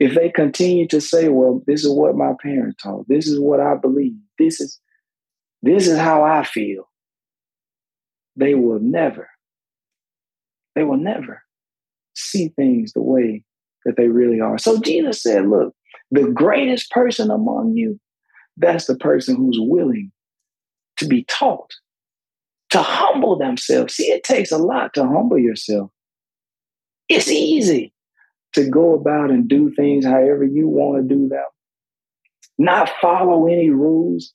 [0.00, 3.60] If they continue to say, well, this is what my parents taught, this is what
[3.60, 4.80] I believe, this is
[5.62, 6.88] this is how I feel,
[8.34, 9.28] they will never,
[10.74, 11.42] they will never
[12.14, 13.44] see things the way
[13.84, 14.56] that they really are.
[14.56, 15.74] So Jesus said, look,
[16.10, 18.00] the greatest person among you,
[18.56, 20.12] that's the person who's willing
[20.96, 21.70] to be taught,
[22.70, 23.94] to humble themselves.
[23.94, 25.90] See, it takes a lot to humble yourself.
[27.10, 27.92] It's easy
[28.54, 31.44] to go about and do things however you want to do them,
[32.58, 34.32] not follow any rules.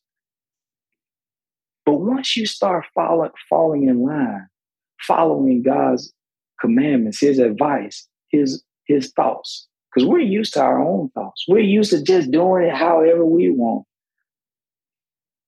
[1.85, 4.47] But once you start follow, falling in line,
[5.05, 6.11] following God's
[6.59, 11.45] commandments, His advice, His His thoughts, because we're used to our own thoughts.
[11.47, 13.85] We're used to just doing it however we want.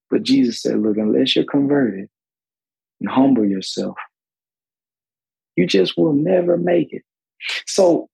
[0.10, 2.10] But Jesus said, "Look, unless you're converted
[3.00, 3.98] and humble yourself,
[5.56, 7.04] you just will never make it."
[7.66, 8.10] So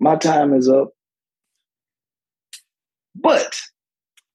[0.00, 0.90] my time is up.
[3.14, 3.58] But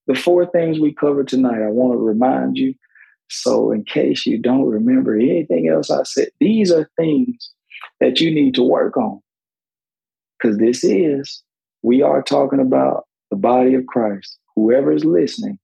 [0.07, 2.74] the four things we covered tonight, I want to remind you.
[3.30, 7.51] So, in case you don't remember anything else I said, these are things
[8.01, 9.22] that you need to work on.
[10.38, 11.41] Because this is,
[11.82, 14.38] we are talking about the body of Christ.
[14.55, 15.59] Whoever is listening,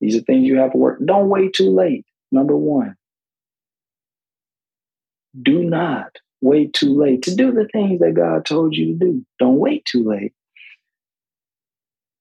[0.00, 1.00] these are things you have to work.
[1.04, 2.04] Don't wait too late.
[2.30, 2.94] Number one,
[5.42, 9.26] do not wait too late to do the things that God told you to do.
[9.38, 10.32] Don't wait too late.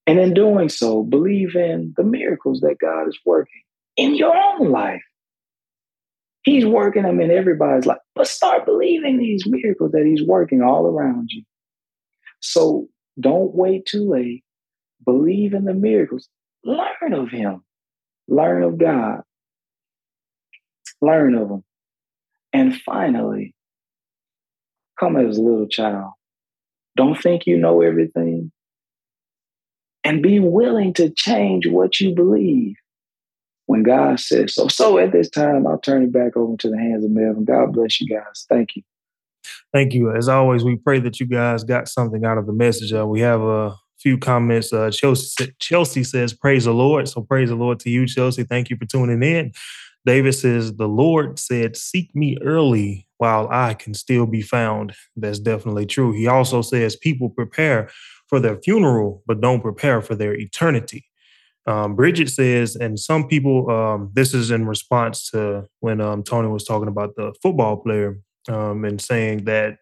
[0.05, 3.61] And in doing so, believe in the miracles that God is working
[3.97, 5.01] in your own life.
[6.43, 7.97] He's working them in everybody's life.
[8.15, 11.43] But start believing these miracles that He's working all around you.
[12.39, 12.87] So
[13.19, 14.45] don't wait too late.
[15.03, 16.29] Believe in the miracles.
[16.63, 17.63] Learn of Him.
[18.29, 19.23] Learn of God.
[21.01, 21.63] Learn of Him.
[22.53, 23.53] And finally,
[24.99, 26.11] Come as a little child.
[26.95, 28.51] Don't think you know everything.
[30.03, 32.75] And be willing to change what you believe
[33.65, 34.67] when God says so.
[34.67, 37.45] So at this time, I'll turn it back over to the hands of Melvin.
[37.45, 38.45] God bless you guys.
[38.49, 38.83] Thank you.
[39.73, 40.15] Thank you.
[40.15, 42.93] As always, we pray that you guys got something out of the message.
[42.93, 44.71] Uh, we have a few comments.
[44.71, 47.07] Uh, Chelsea, Chelsea says, Praise the Lord.
[47.07, 48.43] So praise the Lord to you, Chelsea.
[48.43, 49.51] Thank you for tuning in.
[50.07, 54.93] David says, The Lord said, Seek me early while I can still be found.
[55.17, 56.13] That's definitely true.
[56.13, 57.89] He also says, People prepare
[58.27, 61.05] for their funeral, but don't prepare for their eternity.
[61.65, 66.47] Um, Bridget says, and some people, um, this is in response to when um, Tony
[66.47, 69.79] was talking about the football player um, and saying that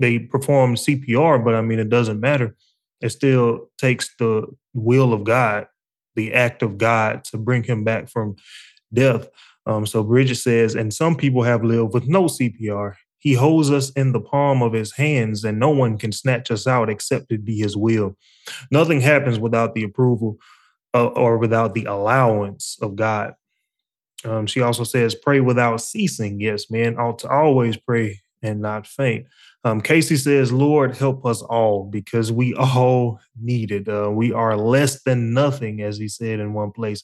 [0.00, 2.56] they perform CPR, but I mean, it doesn't matter.
[3.00, 5.68] It still takes the will of God,
[6.16, 8.34] the act of God to bring him back from
[8.92, 9.28] death.
[9.66, 12.94] Um, so Bridget says, and some people have lived with no CPR.
[13.18, 16.66] He holds us in the palm of his hands, and no one can snatch us
[16.66, 18.16] out except it be his will.
[18.70, 20.38] Nothing happens without the approval
[20.94, 23.34] uh, or without the allowance of God.
[24.24, 26.40] Um, she also says, pray without ceasing.
[26.40, 29.26] Yes, man, ought to always pray and not faint.
[29.64, 33.88] Um, Casey says, Lord, help us all because we all need it.
[33.88, 37.02] Uh, we are less than nothing, as he said in one place.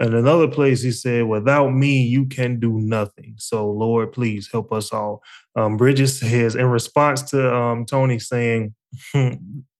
[0.00, 3.34] In another place, he said, Without me, you can do nothing.
[3.38, 5.22] So, Lord, please help us all.
[5.56, 8.74] Um, Bridget says, in response to um, Tony saying,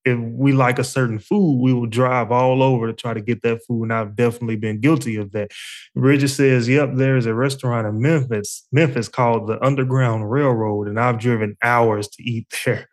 [0.05, 3.43] if we like a certain food, we will drive all over to try to get
[3.43, 3.85] that food.
[3.85, 5.51] And I've definitely been guilty of that.
[5.97, 11.19] Bridget says, Yep, there's a restaurant in Memphis, Memphis called the Underground Railroad, and I've
[11.19, 12.89] driven hours to eat there.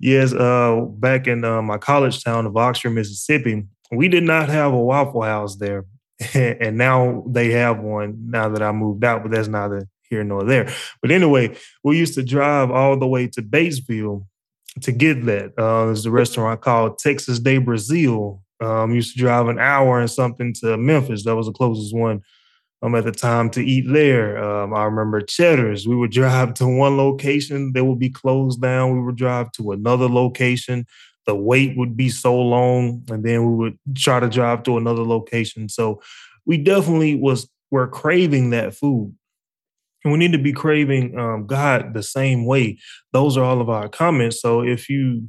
[0.00, 4.72] yes, uh, back in uh, my college town of Oxford, Mississippi, we did not have
[4.72, 5.84] a Waffle House there.
[6.34, 10.44] and now they have one now that I moved out, but that's neither here nor
[10.44, 10.72] there.
[11.02, 14.26] But anyway, we used to drive all the way to Batesville
[14.82, 15.58] to get that.
[15.58, 18.42] Uh, there's a restaurant called Texas de Brazil.
[18.60, 21.24] Um, used to drive an hour and something to Memphis.
[21.24, 22.22] That was the closest one
[22.82, 24.42] um, at the time to eat there.
[24.42, 25.88] Um, I remember Cheddar's.
[25.88, 28.94] We would drive to one location, they would be closed down.
[28.94, 30.86] We would drive to another location
[31.26, 35.02] the wait would be so long and then we would try to drive to another
[35.02, 35.68] location.
[35.68, 36.00] So
[36.46, 39.14] we definitely was were craving that food.
[40.04, 42.78] And we need to be craving um, god the same way.
[43.12, 44.40] Those are all of our comments.
[44.40, 45.28] So if you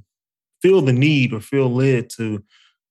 [0.61, 2.43] feel the need or feel led to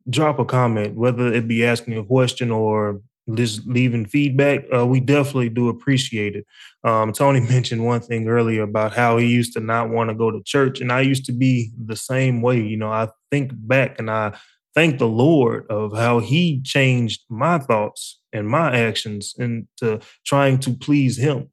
[0.09, 3.01] drop a comment whether it be asking a question or
[3.33, 6.47] just leaving feedback, uh, we definitely do appreciate it.
[6.85, 10.31] Um, Tony mentioned one thing earlier about how he used to not want to go
[10.31, 12.61] to church, and I used to be the same way.
[12.61, 14.37] You know, I think back and I
[14.75, 20.75] thank the Lord of how He changed my thoughts and my actions into trying to
[20.75, 21.51] please Him.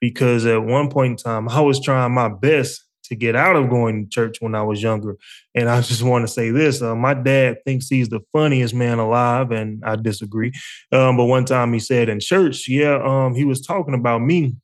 [0.00, 3.68] Because at one point in time, I was trying my best to get out of
[3.68, 5.16] going to church when I was younger.
[5.54, 8.98] And I just want to say this: uh, my dad thinks he's the funniest man
[8.98, 10.52] alive, and I disagree.
[10.90, 14.56] Um, but one time he said in church, yeah, um, he was talking about me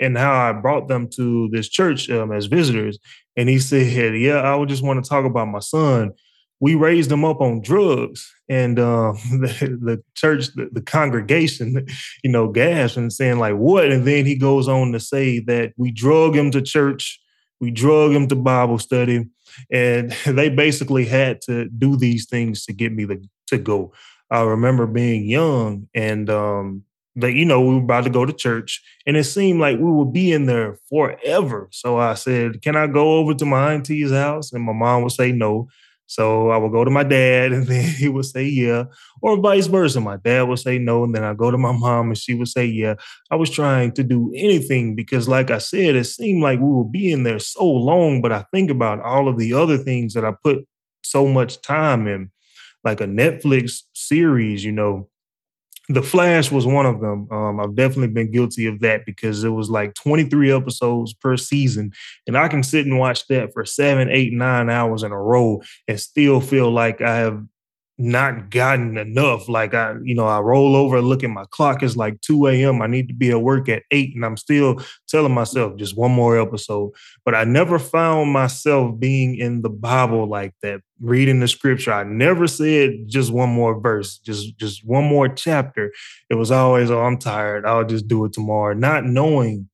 [0.00, 2.98] and how I brought them to this church um, as visitors.
[3.36, 3.86] And he said,
[4.18, 6.12] "Yeah, I would just want to talk about my son."
[6.60, 11.86] we raised them up on drugs and uh, the, the, church the, the, congregation
[12.24, 15.72] you know gasped and saying like what and then he goes on to say that
[15.76, 17.20] we drug him to church
[17.60, 19.26] we drug him to bible study
[19.70, 23.92] and they basically had to do these things to get me to, to go.
[24.30, 26.82] I remember being young and um
[27.18, 29.90] that you know we were about to go to church and it seemed like we
[29.90, 31.68] would be in there forever.
[31.70, 34.52] So i said can i go over to my auntie's house?
[34.52, 35.68] And my mom would say no
[36.06, 38.84] so I would go to my dad and then he would say, yeah,
[39.22, 40.00] or vice versa.
[40.00, 41.04] My dad would say no.
[41.04, 42.94] And then I go to my mom and she would say, yeah.
[43.30, 46.92] I was trying to do anything because, like I said, it seemed like we would
[46.92, 48.22] be in there so long.
[48.22, 50.66] But I think about all of the other things that I put
[51.02, 52.30] so much time in,
[52.84, 55.08] like a Netflix series, you know,
[55.88, 57.28] the Flash was one of them.
[57.30, 61.92] Um, I've definitely been guilty of that because it was like 23 episodes per season.
[62.26, 65.62] And I can sit and watch that for seven, eight, nine hours in a row
[65.86, 67.42] and still feel like I have
[67.98, 69.48] not gotten enough.
[69.48, 72.82] Like I, you know, I roll over, look at my clock, it's like 2 a.m.
[72.82, 76.12] I need to be at work at eight, and I'm still telling myself just one
[76.12, 76.92] more episode.
[77.24, 81.92] But I never found myself being in the Bible like that, reading the scripture.
[81.92, 85.92] I never said just one more verse, just just one more chapter.
[86.28, 87.64] It was always, oh, I'm tired.
[87.64, 89.68] I'll just do it tomorrow, not knowing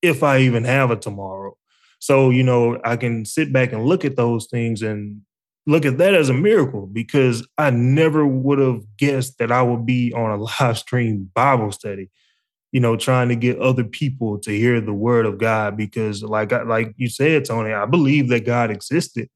[0.00, 1.56] if I even have a tomorrow.
[1.98, 5.22] So, you know, I can sit back and look at those things and
[5.66, 9.84] look at that as a miracle because I never would have guessed that I would
[9.84, 12.08] be on a live stream Bible study,
[12.72, 15.76] you know, trying to get other people to hear the word of God.
[15.76, 19.28] Because, like, like you said, Tony, I believe that God existed,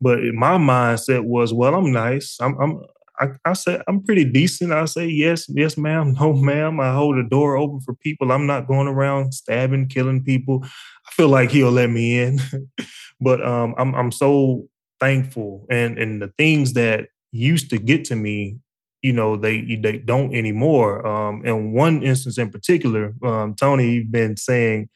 [0.00, 2.36] but my mindset was, well, I'm nice.
[2.40, 2.80] I'm, I'm
[3.20, 4.72] I, I said I'm pretty decent.
[4.72, 6.80] I say yes, yes, ma'am, no, ma'am.
[6.80, 8.32] I hold the door open for people.
[8.32, 10.60] I'm not going around stabbing, killing people.
[10.64, 12.40] I feel like he'll let me in,
[13.20, 14.68] but um, I'm I'm so
[15.00, 15.66] thankful.
[15.70, 18.58] And and the things that used to get to me
[19.02, 21.06] you know they they don't anymore.
[21.06, 24.88] Um in one instance in particular um tony you've been saying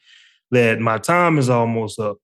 [0.51, 2.17] that my time is almost up.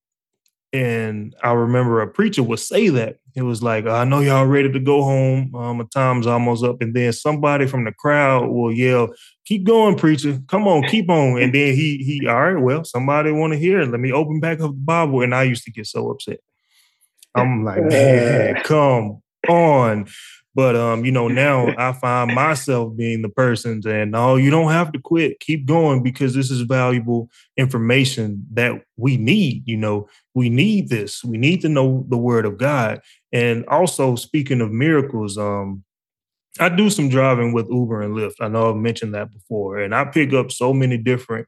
[0.72, 3.16] And i remember a preacher would say that.
[3.36, 5.54] It was like i know y'all ready to go home.
[5.54, 6.82] Um my time's almost up.
[6.82, 9.08] And then somebody from the crowd will yell
[9.46, 10.38] keep going preacher.
[10.48, 11.40] Come on keep on.
[11.40, 13.90] And then he he all right well somebody want to hear it.
[13.90, 15.22] Let me open back up the bible.
[15.22, 16.40] And i used to get so upset
[17.34, 20.06] I'm like, man, come on.
[20.54, 24.72] But um, you know, now I find myself being the person saying, no, you don't
[24.72, 25.38] have to quit.
[25.38, 29.62] Keep going because this is valuable information that we need.
[29.66, 31.22] You know, we need this.
[31.22, 33.00] We need to know the word of God.
[33.32, 35.84] And also, speaking of miracles, um,
[36.58, 38.34] I do some driving with Uber and Lyft.
[38.40, 41.46] I know I've mentioned that before, and I pick up so many different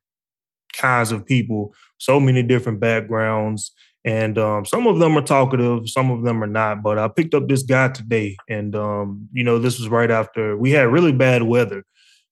[0.75, 3.73] kinds of people, so many different backgrounds
[4.05, 6.83] and um, some of them are talkative, some of them are not.
[6.83, 10.57] But I picked up this guy today, and um, you know, this was right after
[10.57, 11.85] we had really bad weather.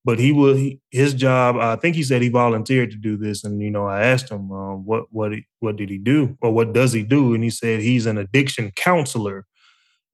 [0.04, 0.58] But he was
[0.90, 1.56] his job.
[1.56, 4.50] I think he said he volunteered to do this, and you know, I asked him
[4.50, 7.80] uh, what what what did he do or what does he do, and he said
[7.80, 9.46] he's an addiction counselor.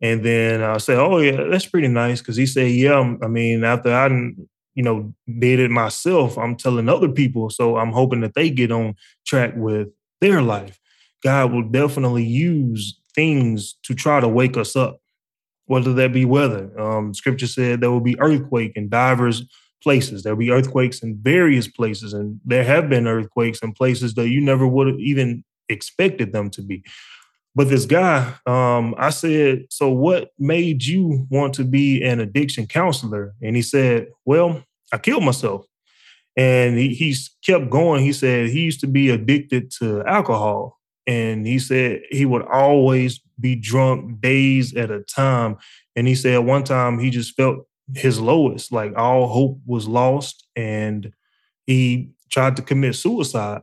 [0.03, 3.65] And then I said, "Oh yeah, that's pretty nice," because he said, "Yeah, I mean,
[3.65, 8.35] after I you know did it myself, I'm telling other people, so I'm hoping that
[8.35, 8.95] they get on
[9.25, 9.89] track with
[10.21, 10.79] their life."
[11.27, 15.01] God will definitely use things to try to wake us up,
[15.65, 16.71] whether that be weather.
[16.81, 19.45] Um, scripture said there will be earthquake in divers
[19.83, 20.23] places.
[20.23, 24.41] There'll be earthquakes in various places, and there have been earthquakes in places that you
[24.41, 26.85] never would have even expected them to be.
[27.57, 32.69] But this guy, um, I said, so what made you want to be an addiction
[32.69, 33.35] counselor?
[33.43, 34.63] And he said, well,
[34.93, 35.67] I killed myself.
[36.37, 38.05] And he, he's kept going.
[38.05, 40.76] He said he used to be addicted to alcohol
[41.07, 45.57] and he said he would always be drunk days at a time.
[45.95, 50.47] And he said one time he just felt his lowest, like all hope was lost,
[50.57, 51.13] and
[51.67, 53.63] he tried to commit suicide.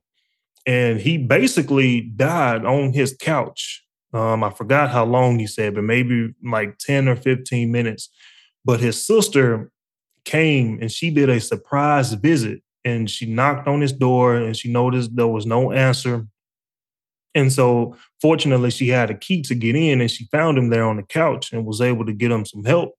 [0.65, 3.83] And he basically died on his couch.
[4.13, 8.09] Um, I forgot how long he said, but maybe like 10 or 15 minutes.
[8.63, 9.71] But his sister
[10.23, 14.71] came and she did a surprise visit and she knocked on his door and she
[14.71, 16.27] noticed there was no answer
[17.35, 20.85] and so, fortunately, she had a key to get in, and she found him there
[20.85, 22.93] on the couch and was able to get him some help.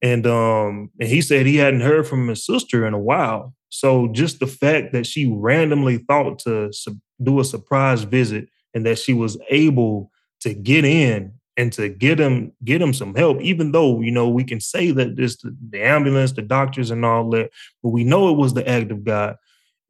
[0.00, 3.54] And um, and he said he hadn't heard from his sister in a while.
[3.70, 8.86] So just the fact that she randomly thought to su- do a surprise visit and
[8.86, 13.40] that she was able to get in and to get him get him some help
[13.40, 15.36] even though you know we can say that this
[15.70, 17.50] the ambulance the doctors and all that
[17.82, 19.36] but we know it was the act of god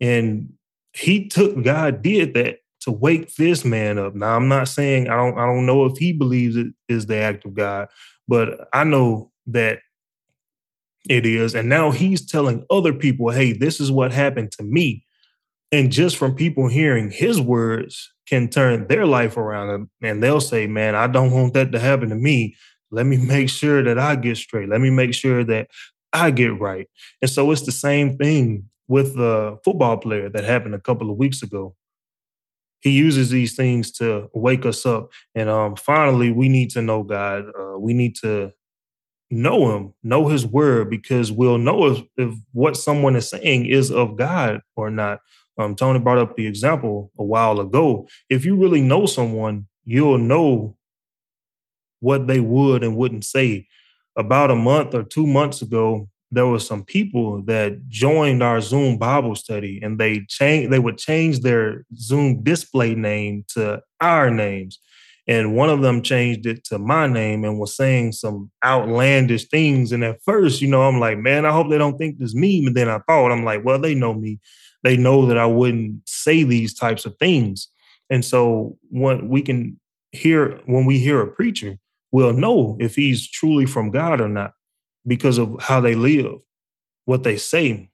[0.00, 0.50] and
[0.94, 5.16] he took god did that to wake this man up now i'm not saying i
[5.16, 7.88] don't i don't know if he believes it is the act of god
[8.26, 9.80] but i know that
[11.08, 15.04] it is and now he's telling other people hey this is what happened to me
[15.70, 20.66] and just from people hearing his words can turn their life around and they'll say,
[20.66, 22.56] man, I don't want that to happen to me.
[22.90, 24.68] Let me make sure that I get straight.
[24.68, 25.68] Let me make sure that
[26.12, 26.88] I get right.
[27.20, 31.18] And so it's the same thing with the football player that happened a couple of
[31.18, 31.74] weeks ago.
[32.80, 35.10] He uses these things to wake us up.
[35.34, 37.44] And um, finally, we need to know God.
[37.58, 38.52] Uh, we need to
[39.30, 43.90] know Him, know His word, because we'll know if, if what someone is saying is
[43.90, 45.20] of God or not.
[45.58, 48.08] Um, Tony brought up the example a while ago.
[48.30, 50.76] If you really know someone, you'll know
[52.00, 53.66] what they would and wouldn't say.
[54.16, 58.98] About a month or two months ago, there were some people that joined our Zoom
[58.98, 60.70] Bible study, and they change.
[60.70, 64.78] They would change their Zoom display name to our names,
[65.26, 69.92] and one of them changed it to my name and was saying some outlandish things.
[69.92, 72.64] And at first, you know, I'm like, man, I hope they don't think this meme.
[72.66, 74.38] But then I thought, I'm like, well, they know me
[74.82, 77.68] they know that I wouldn't say these types of things.
[78.10, 79.78] And so when we can
[80.12, 81.76] hear when we hear a preacher,
[82.12, 84.52] we'll know if he's truly from God or not
[85.08, 86.36] because of how they live,
[87.04, 87.90] what they say.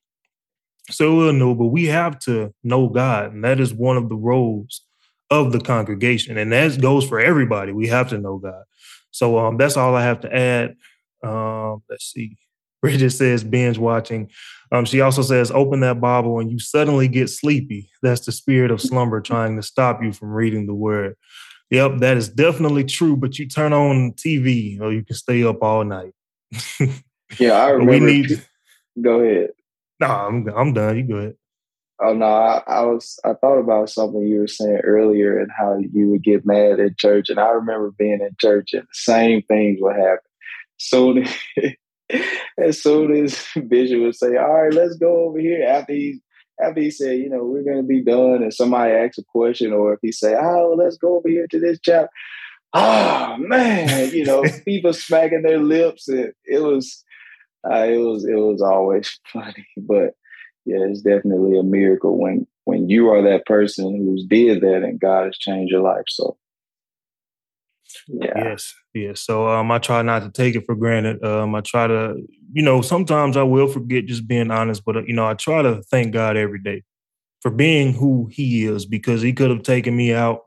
[0.91, 4.17] So we'll know, but we have to know God, and that is one of the
[4.17, 4.83] roles
[5.31, 7.73] of the congregation, and that goes for everybody.
[7.73, 8.65] We have to know God.
[9.11, 10.77] So um, that's all I have to add.
[11.23, 12.37] Um, let's see.
[12.83, 14.31] Bridget says binge watching.
[14.71, 17.89] Um, she also says, open that Bible and you suddenly get sleepy.
[18.03, 21.17] That's the spirit of slumber trying to stop you from reading the word.
[21.71, 23.17] Yep, that is definitely true.
[23.17, 26.13] But you turn on TV or you can stay up all night.
[27.39, 27.93] yeah, I remember.
[27.93, 28.47] we need.
[29.01, 29.51] Go ahead.
[30.01, 30.97] No, I'm I'm done.
[30.97, 31.37] You go ahead.
[32.03, 35.79] Oh no, I, I, was I thought about something you were saying earlier and how
[35.79, 39.43] you would get mad at church, and I remember being in church and the same
[39.43, 40.19] things would happen.
[40.77, 41.15] So
[42.59, 46.21] as soon as Bishop would say, "All right, let's go over here," after he
[46.61, 49.73] after he said, "You know, we're going to be done," and somebody asks a question,
[49.73, 52.11] or if he say, "Oh, let's go over here to this chapter,"
[52.75, 57.05] oh man, you know, people smacking their lips, and it was,
[57.69, 59.67] uh, it was, it was always funny.
[59.77, 60.15] But
[60.67, 65.01] yeah, it's definitely a miracle when when you are that person who's did that, and
[65.01, 66.05] God has changed your life.
[66.09, 66.37] So
[68.09, 68.33] yeah.
[68.37, 68.75] Yes.
[68.93, 69.21] Yes.
[69.21, 71.23] So um, I try not to take it for granted.
[71.25, 72.17] Um, I try to,
[72.53, 75.63] you know, sometimes I will forget just being honest, but uh, you know, I try
[75.63, 76.83] to thank God every day
[77.41, 80.41] for being who He is because He could have taken me out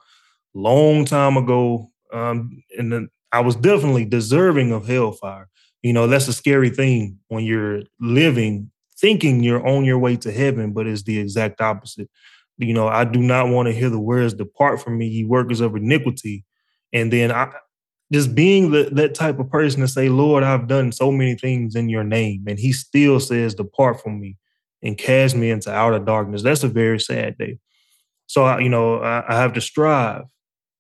[0.53, 5.49] long time ago, um, and then I was definitely deserving of hellfire.
[5.81, 10.31] You know, that's a scary thing when you're living thinking you're on your way to
[10.31, 12.09] heaven, but it's the exact opposite.
[12.57, 15.61] You know, I do not want to hear the words "Depart from me, ye workers
[15.61, 16.43] of iniquity."
[16.93, 17.51] And then I
[18.11, 21.75] just being the, that type of person to say, Lord, I've done so many things
[21.75, 22.45] in your name.
[22.47, 24.37] And he still says, Depart from me
[24.81, 26.41] and cast me into outer darkness.
[26.41, 27.59] That's a very sad day.
[28.27, 30.23] So, I, you know, I, I have to strive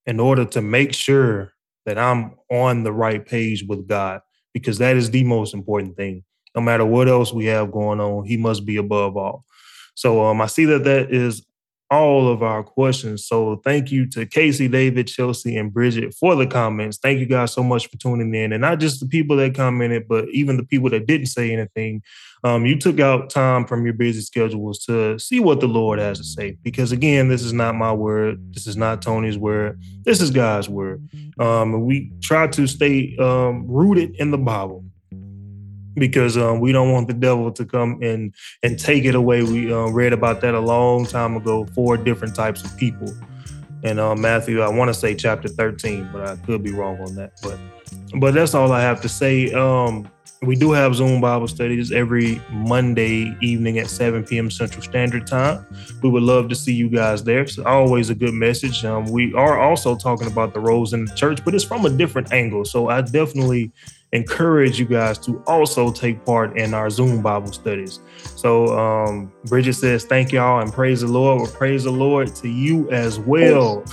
[0.07, 1.53] in order to make sure
[1.85, 4.21] that I'm on the right page with God,
[4.53, 6.23] because that is the most important thing.
[6.55, 9.45] No matter what else we have going on, He must be above all.
[9.93, 11.45] So um, I see that that is
[11.89, 13.25] all of our questions.
[13.25, 16.97] So thank you to Casey, David, Chelsea, and Bridget for the comments.
[16.97, 18.51] Thank you guys so much for tuning in.
[18.51, 22.03] And not just the people that commented, but even the people that didn't say anything.
[22.43, 26.17] Um, you took out time from your busy schedules to see what the Lord has
[26.19, 26.57] to say.
[26.61, 28.53] Because again, this is not my word.
[28.53, 29.81] This is not Tony's word.
[30.03, 31.07] This is God's word.
[31.39, 34.83] Um, we try to stay um, rooted in the Bible
[35.97, 38.33] because um, we don't want the devil to come and
[38.63, 39.43] and take it away.
[39.43, 41.65] We uh, read about that a long time ago.
[41.73, 43.13] Four different types of people,
[43.83, 47.15] and uh, Matthew, I want to say chapter thirteen, but I could be wrong on
[47.15, 47.39] that.
[47.41, 47.59] But
[48.19, 49.51] but that's all I have to say.
[49.53, 50.09] Um,
[50.43, 54.51] we do have Zoom Bible studies every Monday evening at 7 p.m.
[54.51, 55.65] Central Standard Time.
[56.03, 57.41] We would love to see you guys there.
[57.41, 58.85] It's always a good message.
[58.85, 61.89] Um, we are also talking about the roles in the church, but it's from a
[61.89, 62.65] different angle.
[62.65, 63.71] So I definitely
[64.13, 67.99] encourage you guys to also take part in our Zoom Bible studies.
[68.35, 71.41] So um, Bridget says, thank y'all and praise the Lord.
[71.41, 73.83] Well, praise the Lord to you as well.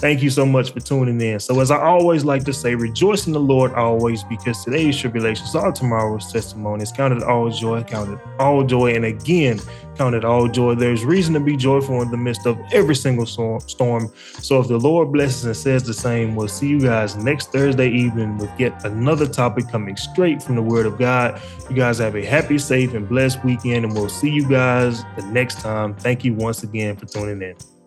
[0.00, 1.38] Thank you so much for tuning in.
[1.40, 5.54] So, as I always like to say, rejoice in the Lord always, because today's tribulations
[5.54, 6.90] are tomorrow's testimonies.
[6.90, 8.94] Count it all joy, count it all joy.
[8.94, 9.60] And again,
[9.96, 10.74] count it all joy.
[10.74, 14.10] There's reason to be joyful in the midst of every single storm.
[14.40, 17.90] So, if the Lord blesses and says the same, we'll see you guys next Thursday
[17.90, 21.42] evening with yet another topic coming straight from the Word of God.
[21.68, 25.26] You guys have a happy, safe, and blessed weekend, and we'll see you guys the
[25.26, 25.94] next time.
[25.94, 27.79] Thank you once again for tuning in.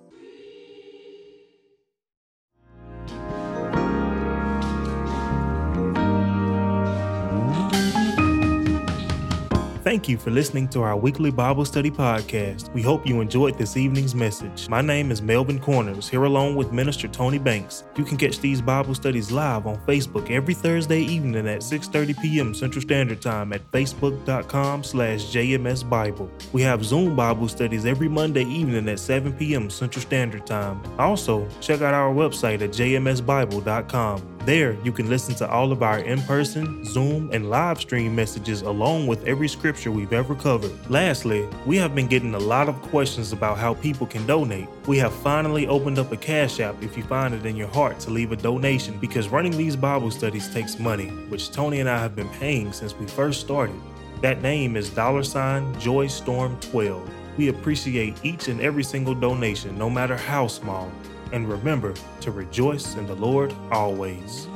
[9.93, 12.73] Thank you for listening to our weekly Bible study podcast.
[12.73, 14.67] We hope you enjoyed this evening's message.
[14.67, 17.83] My name is Melvin Corners, here along with Minister Tony Banks.
[17.95, 22.55] You can catch these Bible studies live on Facebook every Thursday evening at 6:30 p.m.
[22.55, 26.27] Central Standard Time at facebook.com/slash jmsbible.
[26.53, 29.69] We have Zoom Bible studies every Monday evening at 7 p.m.
[29.69, 30.81] Central Standard Time.
[30.97, 34.32] Also, check out our website at jmsbible.com.
[34.45, 38.61] There, you can listen to all of our in person, Zoom, and live stream messages
[38.61, 40.73] along with every scripture we've ever covered.
[40.89, 44.67] Lastly, we have been getting a lot of questions about how people can donate.
[44.85, 47.99] We have finally opened up a Cash App if you find it in your heart
[48.01, 51.99] to leave a donation because running these Bible studies takes money, which Tony and I
[51.99, 53.79] have been paying since we first started.
[54.19, 57.09] That name is dollar sign Joy Storm 12.
[57.37, 60.91] We appreciate each and every single donation, no matter how small
[61.33, 64.47] and remember to rejoice in the Lord always.